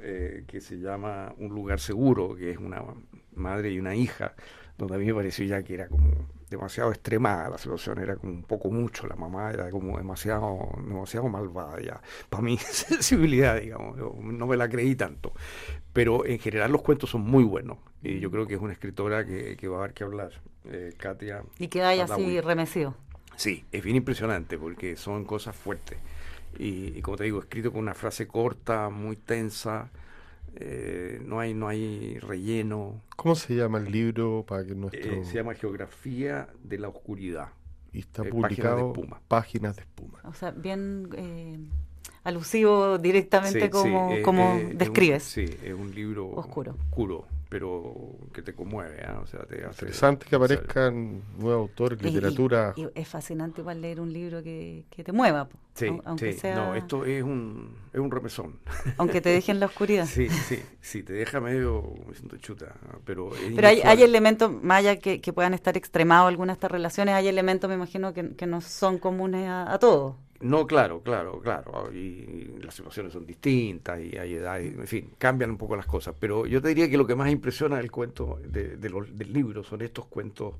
que 0.47 0.61
se 0.61 0.79
llama 0.79 1.33
Un 1.37 1.49
lugar 1.55 1.79
seguro, 1.79 2.35
que 2.35 2.51
es 2.51 2.57
una 2.57 2.83
madre 3.35 3.71
y 3.71 3.79
una 3.79 3.95
hija, 3.95 4.35
donde 4.77 4.95
a 4.95 4.97
mí 4.97 5.05
me 5.05 5.13
pareció 5.13 5.45
ya 5.45 5.63
que 5.63 5.75
era 5.75 5.87
como 5.87 6.27
demasiado 6.53 6.91
extremada 6.91 7.49
la 7.49 7.57
situación, 7.57 7.99
era 7.99 8.15
como 8.15 8.31
un 8.31 8.43
poco 8.43 8.69
mucho, 8.69 9.07
la 9.07 9.15
mamá 9.15 9.51
era 9.51 9.69
como 9.69 9.97
demasiado, 9.97 10.69
demasiado 10.77 11.27
malvada 11.27 11.79
ya, 11.81 12.01
para 12.29 12.43
mi 12.43 12.57
sensibilidad, 12.59 13.59
digamos, 13.59 13.97
yo 13.97 14.15
no 14.21 14.47
me 14.47 14.57
la 14.57 14.69
creí 14.69 14.95
tanto, 14.95 15.33
pero 15.91 16.25
en 16.25 16.39
general 16.39 16.71
los 16.71 16.81
cuentos 16.81 17.09
son 17.09 17.21
muy 17.21 17.43
buenos, 17.43 17.77
y 18.01 18.19
yo 18.19 18.31
creo 18.31 18.47
que 18.47 18.55
es 18.55 18.61
una 18.61 18.73
escritora 18.73 19.25
que, 19.25 19.57
que 19.57 19.67
va 19.67 19.77
a 19.77 19.79
haber 19.79 19.93
que 19.93 20.03
hablar, 20.03 20.31
eh, 20.65 20.93
Katia. 20.97 21.43
Y 21.59 21.67
que 21.67 21.81
vaya 21.81 22.05
así 22.05 22.39
remecido. 22.41 22.95
Sí, 23.35 23.65
es 23.71 23.83
bien 23.83 23.95
impresionante, 23.97 24.57
porque 24.57 24.95
son 24.95 25.25
cosas 25.25 25.55
fuertes, 25.55 25.97
y, 26.57 26.97
y 26.97 27.01
como 27.01 27.17
te 27.17 27.23
digo, 27.23 27.39
escrito 27.39 27.71
con 27.71 27.81
una 27.81 27.93
frase 27.93 28.27
corta, 28.27 28.89
muy 28.89 29.15
tensa, 29.15 29.89
eh, 30.55 31.19
no 31.25 31.39
hay 31.39 31.53
no 31.53 31.67
hay 31.67 32.19
relleno. 32.19 33.01
¿Cómo 33.15 33.35
se 33.35 33.55
llama 33.55 33.79
el 33.79 33.91
libro 33.91 34.45
para 34.47 34.65
que 34.65 34.75
nuestro 34.75 35.11
Eh, 35.13 35.25
se 35.25 35.35
llama 35.35 35.53
Geografía 35.55 36.47
de 36.63 36.77
la 36.79 36.89
Oscuridad. 36.89 37.49
y 37.91 37.99
está 37.99 38.23
eh, 38.25 38.29
publicado 38.29 38.93
Páginas 38.93 38.95
de 38.95 39.01
Espuma. 39.01 39.21
Páginas 39.27 39.75
de 39.75 39.81
espuma. 39.83 40.19
O 40.25 40.33
sea, 40.33 40.51
bien 40.51 41.09
eh, 41.15 41.59
alusivo 42.23 42.97
directamente 42.97 43.61
Sí, 43.65 43.69
como, 43.69 44.09
sí, 44.09 44.15
eh, 44.17 44.21
como 44.21 44.43
eh, 44.43 44.57
es 44.61 44.71
un- 44.71 44.77
describes. 44.77 45.23
sí, 45.23 45.45
es 45.63 45.73
un 45.73 45.93
libro 45.93 46.29
Oscuro. 46.29 46.75
oscuro, 46.89 47.27
pero 47.53 47.93
que 48.33 48.41
te 48.41 48.53
conmueve, 48.55 49.03
¿ah? 49.05 49.19
o 49.23 49.27
sea, 49.27 49.41
te 49.45 49.57
hace 49.63 49.85
Interesante 49.85 50.25
que 50.27 50.35
aparezcan 50.35 51.21
nuevos 51.37 51.69
autores, 51.69 51.99
Y- 52.01 52.07
y- 52.07 52.11
literatura. 52.11 52.73
Y, 52.75 52.87
es 52.95 53.07
fascinante 53.07 53.61
igual 53.61 53.79
leer 53.79 54.01
un 54.01 54.11
libro 54.11 54.41
que, 54.41 54.85
que 54.89 55.03
te 55.03 55.11
mueva, 55.11 55.47
Sí, 55.75 55.85
au- 55.85 56.01
aunque 56.05 56.33
sí. 56.33 56.39
sea, 56.39 56.55
No, 56.55 56.73
esto 56.73 57.05
es 57.05 57.21
un, 57.23 57.75
es 57.93 57.99
un 57.99 58.09
remesón. 58.09 58.59
aunque 58.97 59.21
te 59.21 59.29
deje 59.29 59.51
en 59.51 59.59
la 59.59 59.67
oscuridad. 59.67 60.05
Sí, 60.07 60.29
sí, 60.29 60.59
sí, 60.81 61.03
te 61.03 61.13
deja 61.13 61.39
medio, 61.39 61.93
me 62.07 62.15
siento 62.15 62.37
chuta, 62.37 62.73
pero 63.05 63.29
Pero 63.55 63.67
hay, 63.67 63.81
hay 63.81 64.01
elementos, 64.03 64.51
más 64.63 64.79
allá 64.79 64.97
que, 64.97 65.21
que 65.21 65.31
puedan 65.33 65.53
estar 65.53 65.77
extremados 65.77 66.27
algunas 66.29 66.55
de 66.55 66.57
estas 66.57 66.71
relaciones, 66.71 67.13
hay 67.15 67.27
elementos, 67.27 67.67
me 67.69 67.75
imagino, 67.75 68.13
que, 68.13 68.35
que 68.35 68.47
no 68.47 68.61
son 68.61 68.97
comunes 68.97 69.47
a, 69.47 69.71
a 69.71 69.77
todos. 69.79 70.15
No, 70.43 70.67
claro, 70.67 71.01
claro, 71.01 71.39
claro. 71.41 71.91
Y 71.93 72.57
las 72.61 72.73
situaciones 72.75 73.13
son 73.13 73.25
distintas 73.25 73.99
y 73.99 74.17
hay 74.17 74.35
edades, 74.35 74.73
en 74.73 74.87
fin, 74.87 75.09
cambian 75.17 75.49
un 75.51 75.57
poco 75.57 75.75
las 75.75 75.85
cosas. 75.85 76.13
Pero 76.19 76.45
yo 76.45 76.61
te 76.61 76.67
diría 76.69 76.89
que 76.89 76.97
lo 76.97 77.07
que 77.07 77.15
más 77.15 77.29
impresiona 77.31 77.77
del 77.77 77.89
cuento, 77.91 78.39
de, 78.45 78.77
de 78.77 78.89
los- 78.89 79.15
del 79.17 79.31
libro, 79.33 79.63
son 79.63 79.81
estos 79.81 80.05
cuentos 80.05 80.55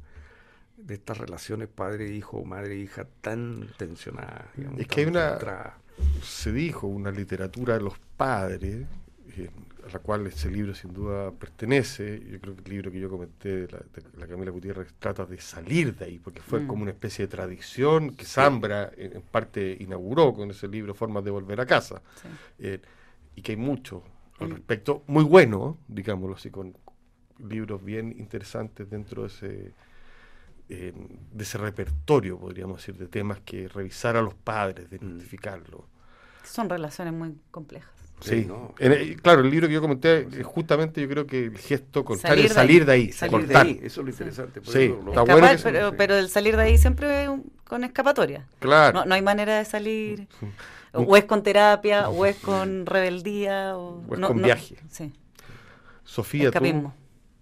de 0.77 0.95
estas 0.95 1.17
relaciones 1.17 1.67
padre-hijo, 1.69 2.43
madre-hija 2.43 3.05
tan 3.21 3.67
tensionadas. 3.77 4.45
digamos, 4.55 4.79
Es 4.79 4.87
que 4.87 5.01
hay 5.01 5.07
una-. 5.07 5.73
Se 6.23 6.51
dijo 6.51 6.87
una 6.87 7.11
literatura 7.11 7.75
de 7.75 7.81
los 7.83 7.93
padres, 8.17 8.85
eh, 9.37 9.49
a 9.87 9.91
la 9.91 9.99
cual 9.99 10.25
ese 10.27 10.49
libro 10.49 10.73
sin 10.73 10.93
duda 10.93 11.31
pertenece. 11.31 12.21
Yo 12.29 12.39
creo 12.39 12.55
que 12.55 12.61
el 12.63 12.69
libro 12.69 12.91
que 12.91 12.99
yo 12.99 13.09
comenté 13.09 13.67
de 13.67 13.71
la, 13.71 13.79
de 13.79 14.17
la 14.17 14.27
Camila 14.27 14.51
Gutiérrez 14.51 14.93
trata 14.99 15.25
de 15.25 15.39
salir 15.41 15.95
de 15.95 16.05
ahí, 16.05 16.19
porque 16.19 16.41
fue 16.41 16.61
Mm. 16.61 16.67
como 16.67 16.81
una 16.83 16.91
especie 16.91 17.25
de 17.27 17.31
tradición 17.31 18.15
que 18.15 18.25
Zambra 18.25 18.91
en, 18.95 19.17
en 19.17 19.21
parte 19.21 19.75
inauguró 19.79 20.33
con 20.33 20.49
ese 20.51 20.67
libro, 20.67 20.93
Formas 20.93 21.23
de 21.23 21.31
Volver 21.31 21.59
a 21.61 21.65
Casa. 21.65 22.01
Sí. 22.21 22.27
Eh, 22.59 22.79
y 23.35 23.41
que 23.41 23.51
hay 23.53 23.57
mucho 23.57 24.03
al 24.39 24.49
Mm. 24.49 24.51
respecto, 24.53 25.03
muy 25.07 25.23
bueno, 25.23 25.77
digámoslo 25.87 26.35
así, 26.35 26.49
con 26.49 26.75
libros 27.39 27.83
bien 27.83 28.13
interesantes 28.17 28.89
dentro 28.89 29.23
de 29.23 29.27
ese, 29.27 29.73
eh, 30.69 30.93
de 31.31 31.43
ese 31.43 31.57
repertorio, 31.57 32.39
podríamos 32.39 32.77
decir, 32.77 32.95
de 32.97 33.07
temas 33.07 33.39
que 33.41 33.67
revisar 33.67 34.15
a 34.15 34.21
los 34.21 34.33
padres, 34.33 34.89
de 34.89 34.97
Mm. 34.99 35.03
identificarlos. 35.03 35.81
Son 36.43 36.69
relaciones 36.69 37.13
muy 37.13 37.35
complejas. 37.51 37.89
Sí, 38.23 38.41
Sí, 38.41 38.45
¿no? 38.47 38.73
En 38.79 38.93
el- 38.93 39.21
claro, 39.21 39.41
el 39.41 39.49
libro 39.49 39.67
que 39.67 39.73
yo 39.73 39.81
comenté, 39.81 40.19
eh, 40.21 40.43
justamente 40.43 41.01
yo 41.01 41.09
creo 41.09 41.27
que 41.27 41.45
el 41.47 41.57
gesto 41.57 42.05
contrario 42.05 42.47
Salir 42.47 42.47
es 42.47 42.55
de 42.55 42.59
ahí. 42.61 42.67
salir 42.67 42.85
de 42.85 42.91
ahí, 42.93 43.11
Salir 43.11 43.31
de 43.39 43.45
cortar. 43.53 43.65
ahí, 43.65 43.79
eso 43.83 43.99
es 44.01 44.05
lo 44.05 44.09
interesante. 44.11 44.61
por 44.61 44.73
Sí, 44.73 44.79
eso 44.83 44.93
lo- 44.93 44.97
está 45.11 45.21
Escapar, 45.23 45.39
bueno 45.41 45.59
pero, 45.63 45.93
pero 45.97 46.15
el 46.15 46.29
salir 46.29 46.55
de 46.55 46.63
ahí 46.63 46.77
siempre 46.77 47.23
es 47.23 47.29
un- 47.29 47.51
con 47.65 47.83
escapatoria. 47.83 48.47
Claro. 48.59 48.99
No, 48.99 49.05
no 49.05 49.15
hay 49.15 49.21
manera 49.21 49.57
de 49.57 49.65
salir. 49.65 50.27
O, 50.93 51.17
es 51.17 51.25
con 51.25 51.41
terapia, 51.43 52.07
o 52.09 52.25
es 52.25 52.37
con 52.37 52.85
rebeldía, 52.85 53.75
o, 53.75 54.03
O 54.07 54.13
es 54.13 54.19
no- 54.19 54.27
con 54.27 54.37
no- 54.37 54.43
viaje. 54.45 54.77
Sí, 54.89 55.11
Sofía, 56.03 56.51
tú 56.51 56.91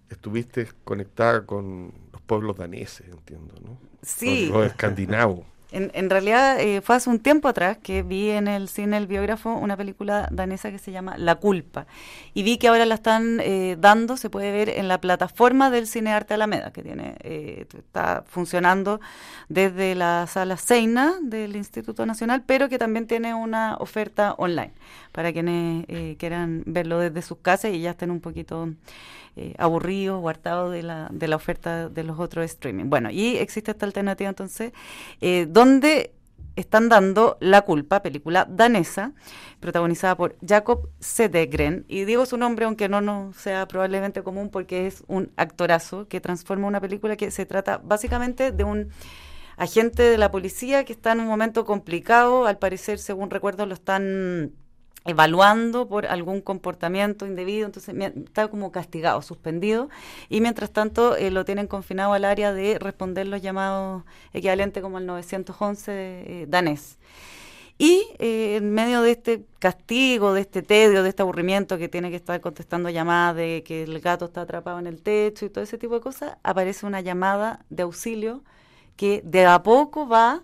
estuviste 0.08 0.68
conectada 0.84 1.44
con 1.46 1.92
los 2.12 2.20
pueblos 2.22 2.56
daneses, 2.56 3.06
entiendo, 3.08 3.54
¿no? 3.64 3.78
Sí. 4.02 4.48
Con 4.50 4.60
los 4.62 4.70
escandinavos. 4.70 5.44
En, 5.72 5.90
en 5.94 6.10
realidad 6.10 6.60
eh, 6.60 6.80
fue 6.82 6.96
hace 6.96 7.10
un 7.10 7.18
tiempo 7.18 7.48
atrás 7.48 7.78
que 7.82 8.02
vi 8.02 8.30
en 8.30 8.46
el 8.46 8.68
cine 8.68 8.98
El 8.98 9.06
Biógrafo 9.06 9.52
una 9.54 9.76
película 9.76 10.28
danesa 10.30 10.70
que 10.70 10.78
se 10.78 10.92
llama 10.92 11.16
La 11.16 11.36
Culpa. 11.36 11.86
Y 12.34 12.42
vi 12.42 12.58
que 12.58 12.68
ahora 12.68 12.86
la 12.86 12.94
están 12.94 13.40
eh, 13.40 13.76
dando, 13.78 14.16
se 14.16 14.30
puede 14.30 14.52
ver 14.52 14.68
en 14.68 14.88
la 14.88 15.00
plataforma 15.00 15.70
del 15.70 15.86
Cine 15.86 16.12
Arte 16.12 16.34
Alameda, 16.34 16.72
que 16.72 16.82
tiene 16.82 17.16
eh, 17.20 17.66
está 17.76 18.24
funcionando 18.26 19.00
desde 19.48 19.94
la 19.94 20.26
sala 20.26 20.56
Seina 20.56 21.14
del 21.22 21.56
Instituto 21.56 22.06
Nacional, 22.06 22.42
pero 22.46 22.68
que 22.68 22.78
también 22.78 23.06
tiene 23.06 23.34
una 23.34 23.76
oferta 23.78 24.34
online 24.38 24.72
para 25.12 25.32
quienes 25.32 25.84
eh, 25.88 26.16
quieran 26.18 26.62
verlo 26.66 26.98
desde 26.98 27.22
sus 27.22 27.38
casas 27.38 27.72
y 27.72 27.80
ya 27.80 27.90
estén 27.90 28.10
un 28.10 28.20
poquito 28.20 28.70
eh, 29.36 29.54
aburridos 29.58 30.22
o 30.22 30.70
de 30.70 30.82
la, 30.82 31.08
de 31.10 31.28
la 31.28 31.36
oferta 31.36 31.88
de 31.88 32.04
los 32.04 32.18
otros 32.18 32.44
streaming. 32.44 32.86
Bueno, 32.90 33.10
y 33.10 33.36
existe 33.36 33.70
esta 33.70 33.86
alternativa 33.86 34.28
entonces, 34.28 34.72
eh, 35.20 35.46
donde 35.48 36.12
están 36.56 36.88
dando 36.88 37.38
La 37.40 37.62
Culpa, 37.62 38.02
película 38.02 38.46
danesa, 38.48 39.12
protagonizada 39.60 40.16
por 40.16 40.36
Jacob 40.46 40.90
Sedegren. 41.00 41.84
Y 41.88 42.04
digo 42.04 42.26
su 42.26 42.36
nombre, 42.36 42.66
aunque 42.66 42.88
no 42.88 43.00
nos 43.00 43.36
sea 43.36 43.66
probablemente 43.66 44.22
común, 44.22 44.50
porque 44.50 44.86
es 44.86 45.02
un 45.06 45.32
actorazo 45.36 46.08
que 46.08 46.20
transforma 46.20 46.66
una 46.66 46.80
película 46.80 47.16
que 47.16 47.30
se 47.30 47.46
trata 47.46 47.78
básicamente 47.78 48.52
de 48.52 48.64
un 48.64 48.90
agente 49.56 50.02
de 50.02 50.18
la 50.18 50.30
policía 50.30 50.84
que 50.84 50.92
está 50.92 51.12
en 51.12 51.20
un 51.20 51.26
momento 51.26 51.64
complicado. 51.64 52.46
Al 52.46 52.58
parecer, 52.58 52.98
según 52.98 53.30
recuerdo, 53.30 53.64
lo 53.66 53.74
están 53.74 54.52
evaluando 55.04 55.88
por 55.88 56.06
algún 56.06 56.40
comportamiento 56.40 57.26
indebido, 57.26 57.66
entonces 57.66 57.94
está 58.16 58.48
como 58.48 58.72
castigado, 58.72 59.22
suspendido, 59.22 59.88
y 60.28 60.40
mientras 60.40 60.70
tanto 60.70 61.16
eh, 61.16 61.30
lo 61.30 61.44
tienen 61.44 61.66
confinado 61.66 62.12
al 62.12 62.24
área 62.24 62.52
de 62.52 62.78
responder 62.78 63.26
los 63.26 63.42
llamados 63.42 64.04
equivalentes 64.32 64.82
como 64.82 64.98
al 64.98 65.06
911 65.06 65.92
eh, 65.92 66.46
danés. 66.48 66.98
Y 67.78 68.06
eh, 68.18 68.56
en 68.56 68.72
medio 68.72 69.02
de 69.02 69.10
este 69.10 69.44
castigo, 69.58 70.34
de 70.34 70.42
este 70.42 70.62
tedio, 70.62 71.02
de 71.02 71.08
este 71.08 71.22
aburrimiento 71.22 71.78
que 71.78 71.88
tiene 71.88 72.10
que 72.10 72.16
estar 72.16 72.40
contestando 72.40 72.90
llamadas 72.90 73.36
de 73.36 73.64
que 73.66 73.82
el 73.82 73.98
gato 74.00 74.26
está 74.26 74.42
atrapado 74.42 74.78
en 74.78 74.86
el 74.86 75.02
techo 75.02 75.46
y 75.46 75.50
todo 75.50 75.64
ese 75.64 75.78
tipo 75.78 75.94
de 75.94 76.00
cosas, 76.00 76.36
aparece 76.44 76.86
una 76.86 77.00
llamada 77.00 77.64
de 77.70 77.82
auxilio 77.82 78.44
que 78.96 79.22
de 79.24 79.46
a 79.46 79.62
poco 79.62 80.06
va 80.06 80.42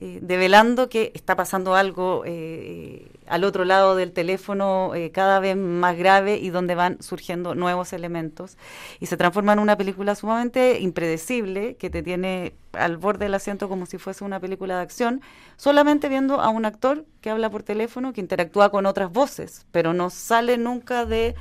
eh, 0.00 0.20
develando 0.22 0.88
que 0.88 1.10
está 1.14 1.34
pasando 1.34 1.74
algo 1.74 2.22
eh, 2.24 3.10
al 3.26 3.42
otro 3.42 3.64
lado 3.64 3.96
del 3.96 4.12
teléfono 4.12 4.94
eh, 4.94 5.10
cada 5.10 5.40
vez 5.40 5.56
más 5.56 5.96
grave 5.96 6.36
y 6.38 6.50
donde 6.50 6.76
van 6.76 7.02
surgiendo 7.02 7.56
nuevos 7.56 7.92
elementos 7.92 8.56
y 9.00 9.06
se 9.06 9.16
transforma 9.16 9.54
en 9.54 9.58
una 9.58 9.76
película 9.76 10.14
sumamente 10.14 10.78
impredecible 10.80 11.76
que 11.76 11.90
te 11.90 12.02
tiene 12.04 12.54
al 12.72 12.96
borde 12.96 13.24
del 13.24 13.34
asiento 13.34 13.68
como 13.68 13.86
si 13.86 13.98
fuese 13.98 14.22
una 14.24 14.38
película 14.38 14.76
de 14.76 14.82
acción, 14.82 15.20
solamente 15.56 16.08
viendo 16.08 16.40
a 16.40 16.48
un 16.50 16.64
actor 16.64 17.04
que 17.20 17.30
habla 17.30 17.50
por 17.50 17.64
teléfono, 17.64 18.12
que 18.12 18.20
interactúa 18.20 18.70
con 18.70 18.86
otras 18.86 19.10
voces, 19.12 19.66
pero 19.72 19.94
no 19.94 20.10
sale 20.10 20.58
nunca 20.58 21.06
de, 21.06 21.34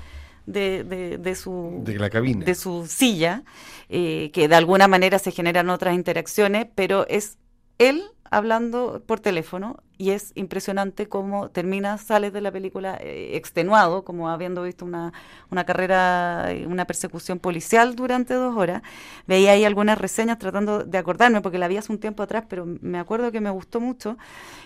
de, 0.47 0.83
de- 0.83 1.17
de 1.19 1.35
su 1.35 1.81
De 1.83 1.99
la 1.99 2.09
cabina. 2.09 2.43
de 2.43 2.55
su 2.55 2.87
silla, 2.87 3.43
eh, 3.89 4.31
que 4.33 4.47
de 4.47 4.55
alguna 4.55 4.87
manera 4.87 5.19
se 5.19 5.31
generan 5.31 5.69
otras 5.69 5.93
interacciones, 5.93 6.65
pero 6.73 7.05
es 7.07 7.37
él 7.77 8.01
hablando 8.29 9.01
por 9.05 9.19
teléfono 9.19 9.77
y 9.97 10.11
es 10.11 10.31
impresionante 10.35 11.07
cómo 11.09 11.49
termina, 11.49 11.97
sales 11.97 12.31
de 12.31 12.41
la 12.41 12.51
película 12.51 12.97
eh, 13.01 13.31
extenuado, 13.35 14.03
como 14.03 14.29
habiendo 14.29 14.63
visto 14.63 14.85
una, 14.85 15.11
una 15.49 15.65
carrera, 15.65 16.51
eh, 16.51 16.67
una 16.67 16.85
persecución 16.85 17.39
policial 17.39 17.95
durante 17.95 18.35
dos 18.35 18.55
horas. 18.55 18.83
Veía 19.25 19.53
ahí 19.53 19.65
algunas 19.65 19.97
reseñas 19.97 20.37
tratando 20.37 20.83
de 20.83 20.97
acordarme, 20.97 21.41
porque 21.41 21.57
la 21.57 21.67
vi 21.67 21.77
hace 21.77 21.91
un 21.91 21.99
tiempo 21.99 22.21
atrás, 22.21 22.43
pero 22.47 22.65
me 22.81 22.99
acuerdo 22.99 23.31
que 23.31 23.41
me 23.41 23.49
gustó 23.49 23.79
mucho. 23.79 24.17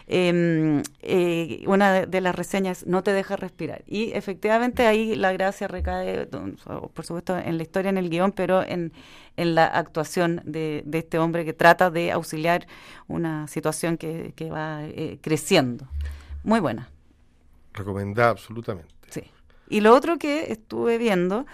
Em, 0.07 0.83
eh, 1.01 1.63
una 1.67 2.05
de, 2.05 2.21
las 2.21 2.35
reseñas, 2.35 2.85
no 2.85 3.01
te 3.03 3.13
deja 3.13 3.37
respirar. 3.37 3.83
Y 3.87 4.11
efectivamente 4.11 4.85
ahí 4.85 5.15
la 5.15 5.31
gracia 5.31 5.67
recae, 5.69 6.27
por 6.27 7.05
supuesto, 7.05 7.37
en 7.37 7.55
la 7.57 7.63
historia, 7.63 7.89
en 7.89 7.97
el 7.97 8.09
guion, 8.09 8.33
pero 8.33 8.63
en, 8.63 8.91
en 9.37 9.55
la 9.55 9.65
actuación 9.65 10.41
de, 10.45 10.83
de 10.85 10.97
este 10.99 11.17
hombre 11.17 11.45
que 11.45 11.53
trata 11.53 11.89
de 11.89 12.11
auxiliar 12.11 12.67
una 13.07 13.47
situación 13.51 13.97
que, 13.97 14.33
que 14.35 14.49
va 14.49 14.81
creciendo. 15.21 15.87
Muy 16.43 16.59
buena. 16.59 16.89
Recomendada 17.73 18.31
absolutamente. 18.31 18.93
Sí. 19.09 19.23
Y 19.69 19.79
lo 19.79 19.95
otro 19.95 20.17
que 20.17 20.51
estuve 20.51 20.97
viendo 20.97 21.45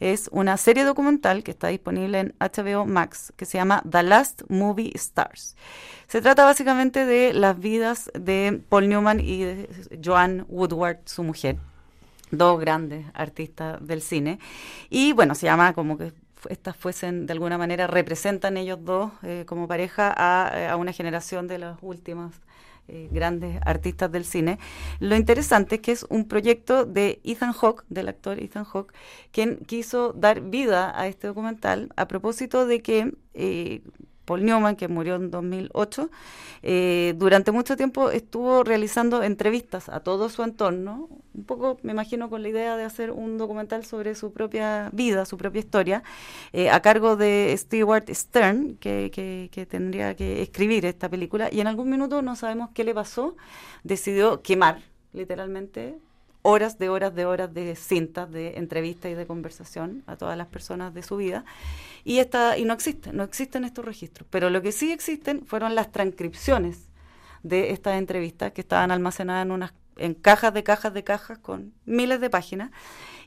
es 0.00 0.28
una 0.32 0.56
serie 0.56 0.84
documental 0.84 1.42
que 1.42 1.50
está 1.50 1.68
disponible 1.68 2.20
en 2.20 2.34
HBO 2.40 2.86
Max 2.86 3.32
que 3.36 3.44
se 3.44 3.58
llama 3.58 3.82
The 3.88 4.02
Last 4.02 4.42
Movie 4.48 4.92
Stars. 4.94 5.56
Se 6.06 6.22
trata 6.22 6.44
básicamente 6.44 7.04
de 7.04 7.34
las 7.34 7.58
vidas 7.58 8.10
de 8.18 8.62
Paul 8.68 8.88
Newman 8.88 9.20
y 9.20 9.42
de 9.42 9.98
Joan 10.02 10.46
Woodward, 10.48 11.00
su 11.04 11.22
mujer, 11.22 11.58
dos 12.30 12.58
grandes 12.60 13.06
artistas 13.12 13.84
del 13.86 14.00
cine. 14.00 14.38
Y 14.88 15.12
bueno, 15.12 15.34
se 15.34 15.46
llama 15.46 15.74
como 15.74 15.98
que 15.98 16.12
estas 16.48 16.76
fuesen 16.76 17.26
de 17.26 17.32
alguna 17.32 17.58
manera 17.58 17.86
representan 17.86 18.56
ellos 18.56 18.78
dos 18.84 19.12
eh, 19.22 19.44
como 19.46 19.68
pareja 19.68 20.12
a, 20.16 20.70
a, 20.70 20.76
una 20.76 20.92
generación 20.92 21.46
de 21.48 21.58
las 21.58 21.78
últimas 21.82 22.40
eh, 22.88 23.08
grandes 23.10 23.58
artistas 23.64 24.12
del 24.12 24.24
cine. 24.24 24.60
Lo 25.00 25.16
interesante 25.16 25.76
es 25.76 25.80
que 25.80 25.90
es 25.90 26.06
un 26.08 26.28
proyecto 26.28 26.84
de 26.84 27.20
Ethan 27.24 27.52
Hawke, 27.52 27.84
del 27.88 28.08
actor 28.08 28.38
Ethan 28.38 28.64
Hawke, 28.64 28.94
quien 29.32 29.56
quiso 29.66 30.12
dar 30.12 30.40
vida 30.40 30.92
a 30.96 31.08
este 31.08 31.26
documental 31.26 31.88
a 31.96 32.06
propósito 32.06 32.64
de 32.64 32.82
que 32.82 33.12
eh, 33.34 33.82
Paul 34.26 34.44
Newman, 34.44 34.76
que 34.76 34.88
murió 34.88 35.14
en 35.14 35.30
2008, 35.30 36.10
eh, 36.62 37.14
durante 37.16 37.52
mucho 37.52 37.76
tiempo 37.76 38.10
estuvo 38.10 38.64
realizando 38.64 39.22
entrevistas 39.22 39.88
a 39.88 40.00
todo 40.00 40.28
su 40.28 40.42
entorno, 40.42 41.08
un 41.32 41.44
poco, 41.44 41.78
me 41.82 41.92
imagino, 41.92 42.28
con 42.28 42.42
la 42.42 42.48
idea 42.48 42.76
de 42.76 42.84
hacer 42.84 43.12
un 43.12 43.38
documental 43.38 43.84
sobre 43.84 44.14
su 44.14 44.32
propia 44.32 44.90
vida, 44.92 45.24
su 45.24 45.38
propia 45.38 45.60
historia, 45.60 46.02
eh, 46.52 46.68
a 46.70 46.80
cargo 46.80 47.16
de 47.16 47.54
Stewart 47.56 48.08
Stern, 48.10 48.76
que, 48.78 49.10
que, 49.10 49.66
tendría 49.66 50.14
que 50.16 50.42
escribir 50.42 50.84
esta 50.84 51.08
película, 51.08 51.48
y 51.50 51.60
en 51.60 51.68
algún 51.68 51.88
minuto 51.88 52.20
no 52.20 52.36
sabemos 52.36 52.70
qué 52.74 52.84
le 52.84 52.94
pasó, 52.94 53.36
decidió 53.84 54.42
quemar, 54.42 54.80
literalmente, 55.12 55.98
horas 56.48 56.78
de 56.78 56.88
horas 56.88 57.12
de 57.12 57.24
horas 57.24 57.52
de 57.52 57.74
cintas 57.74 58.30
de 58.30 58.56
entrevista 58.56 59.10
y 59.10 59.14
de 59.14 59.26
conversación 59.26 60.04
a 60.06 60.16
todas 60.16 60.38
las 60.38 60.46
personas 60.46 60.94
de 60.94 61.02
su 61.02 61.16
vida. 61.16 61.44
Y 62.04 62.20
esta 62.20 62.56
y 62.56 62.64
no 62.64 62.72
existe, 62.72 63.12
no 63.12 63.24
existen 63.24 63.64
estos 63.64 63.84
registros, 63.84 64.28
pero 64.30 64.48
lo 64.48 64.62
que 64.62 64.70
sí 64.70 64.92
existen 64.92 65.44
fueron 65.44 65.74
las 65.74 65.90
transcripciones 65.90 66.88
de 67.42 67.72
estas 67.72 67.98
entrevistas 67.98 68.52
que 68.52 68.60
estaban 68.60 68.92
almacenadas 68.92 69.44
en 69.44 69.50
unas 69.50 69.74
en 69.96 70.14
cajas 70.14 70.54
de 70.54 70.62
cajas 70.62 70.94
de 70.94 71.02
cajas 71.02 71.38
con 71.38 71.74
miles 71.84 72.20
de 72.20 72.30
páginas. 72.30 72.70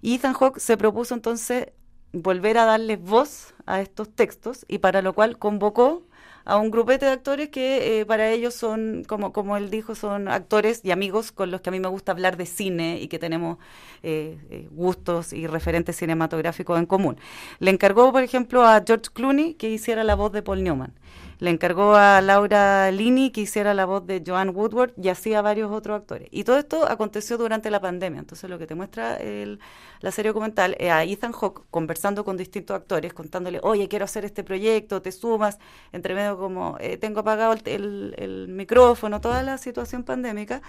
Y 0.02 0.16
Ethan 0.16 0.34
Hawke 0.34 0.60
se 0.62 0.78
propuso 0.78 1.14
entonces 1.14 1.74
volver 2.14 2.58
a 2.58 2.66
darles 2.66 3.02
voz 3.02 3.54
a 3.66 3.82
estos 3.82 4.16
textos 4.16 4.66
y 4.70 4.78
para 4.78 5.02
lo 5.02 5.14
cual 5.14 5.38
convocó 5.38 6.08
a 6.50 6.58
un 6.58 6.72
grupete 6.72 7.06
de 7.06 7.12
actores 7.12 7.50
que 7.50 8.00
eh, 8.00 8.06
para 8.06 8.32
ellos 8.32 8.56
son, 8.56 9.04
como, 9.08 9.32
como 9.32 9.56
él 9.56 9.70
dijo, 9.70 9.94
son 9.94 10.28
actores 10.28 10.82
y 10.84 10.92
amigos 10.92 11.32
con 11.32 11.52
los 11.52 11.62
que 11.62 11.70
a 11.70 11.72
mí 11.72 11.80
me 11.80 11.88
gusta 11.88 12.12
hablar 12.12 12.38
de 12.38 12.48
cine 12.48 13.00
y 13.00 13.08
que 13.08 13.20
tenemos 13.20 13.60
eh, 14.02 14.38
eh, 14.50 14.68
gustos 14.72 15.32
y 15.32 15.46
referentes 15.46 15.96
cinematográficos 15.98 16.80
en 16.80 16.88
común. 16.88 17.18
Le 17.60 17.70
encargó, 17.70 18.12
por 18.12 18.24
ejemplo, 18.24 18.66
a 18.66 18.84
George 18.86 19.12
Clooney 19.14 19.54
que 19.54 19.70
hiciera 19.70 20.04
la 20.04 20.16
voz 20.16 20.32
de 20.32 20.42
Paul 20.42 20.64
Newman 20.64 20.94
le 21.40 21.50
encargó 21.50 21.96
a 21.96 22.22
Laura 22.22 22.92
Lini 22.92 23.32
que 23.32 23.42
hiciera 23.42 23.74
la 23.74 23.86
voz 23.86 24.06
de 24.06 24.22
Joan 24.26 24.50
Woodward 24.50 24.92
y 25.02 25.08
así 25.08 25.34
a 25.34 25.42
varios 25.42 25.72
otros 25.72 26.02
actores. 26.02 26.28
Y 26.32 26.44
todo 26.44 26.58
esto 26.60 26.86
aconteció 26.86 27.38
durante 27.38 27.72
la 27.72 27.80
pandemia. 27.80 28.20
Entonces, 28.20 28.50
lo 28.50 28.60
que 28.60 28.68
te 28.68 28.76
muestra 28.76 29.16
el, 29.16 29.60
la 30.02 30.12
serie 30.12 30.30
documental 30.32 30.76
es 30.80 30.92
a 30.92 31.04
Ethan 31.04 31.32
Hawke 31.32 31.64
conversando 31.72 32.26
con 32.26 32.36
distintos 32.36 32.76
actores, 32.76 33.14
contándole, 33.14 33.60
oye, 33.64 33.88
quiero 33.88 34.04
hacer 34.04 34.26
este 34.26 34.44
proyecto, 34.44 35.02
te 35.02 35.14
sumas, 35.14 35.60
entre 35.94 36.14
medio 36.14 36.38
como, 36.38 36.76
eh, 36.82 36.98
tengo 36.98 37.22
apagado 37.22 37.54
el, 37.54 38.16
el, 38.18 38.48
micrófono, 38.50 39.22
toda 39.22 39.42
la 39.42 39.58
situación 39.58 40.04
pandémica. 40.04 40.62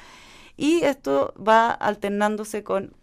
Y 0.56 0.82
esto 0.84 1.34
va 1.36 1.70
alternándose 1.72 2.62
con 2.62 2.94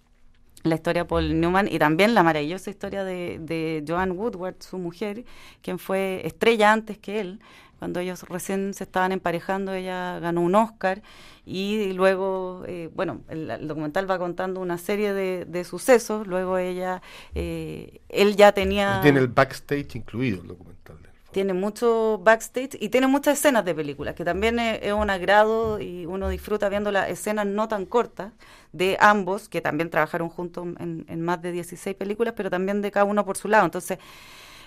la 0.64 0.76
historia 0.76 1.04
de 1.04 1.08
Paul 1.08 1.40
Newman 1.40 1.68
y 1.72 1.80
también 1.80 2.14
la 2.14 2.24
maravillosa 2.24 2.70
historia 2.70 3.04
de, 3.04 3.40
de 3.40 3.84
Joan 3.88 4.12
Woodward, 4.12 4.56
su 4.60 4.78
mujer, 4.78 5.26
quien 5.62 5.80
fue 5.80 6.22
estrella 6.26 6.72
antes 6.74 6.98
que 6.98 7.20
él. 7.20 7.40
Cuando 7.80 8.00
ellos 8.00 8.24
recién 8.24 8.74
se 8.74 8.86
estaban 8.86 9.12
emparejando, 9.12 9.74
ella 9.74 10.20
ganó 10.20 10.42
un 10.42 10.56
Oscar 10.56 11.04
y 11.46 11.94
luego, 11.94 12.64
eh, 12.68 12.90
bueno, 12.96 13.22
el, 13.30 13.68
documental 13.68 14.10
va 14.10 14.18
contando 14.18 14.60
una 14.62 14.80
serie 14.80 15.14
de, 15.14 15.64
sucesos. 15.64 16.26
Luego 16.26 16.58
ella, 16.58 17.04
eh, 17.36 18.02
él 18.10 18.36
ya 18.36 18.52
tenía... 18.52 19.00
Tiene 19.02 19.20
el 19.20 19.28
backstage 19.28 19.96
incluido 19.96 20.42
el 20.42 20.48
documental 20.48 20.98
tiene 21.32 21.54
mucho 21.54 22.20
backstage 22.24 22.78
y 22.80 22.90
tiene 22.90 23.08
muchas 23.08 23.40
escenas 23.40 23.66
de 23.66 23.76
películas, 23.76 24.16
que 24.16 24.24
también 24.24 24.60
es, 24.60 24.92
un 24.94 25.10
agrado 25.10 25.80
y 25.80 26.06
uno 26.06 26.30
disfruta 26.30 26.70
viendo 26.70 26.92
las 26.92 27.10
escenas 27.10 27.46
no 27.46 27.68
tan 27.68 27.86
cortas 27.86 28.32
de 28.72 28.98
ambos, 29.00 29.50
que 29.50 29.62
también 29.62 29.90
trabajaron 29.90 30.30
juntos 30.30 30.68
en, 30.80 31.22
más 31.22 31.42
de 31.42 31.52
16 31.52 31.96
películas, 31.96 32.34
pero 32.36 32.50
también 32.50 32.82
de 32.82 32.92
cada 32.92 33.06
uno 33.06 33.26
por 33.26 33.38
su 33.38 33.48
lado. 33.48 33.66
Entonces, 33.66 34.00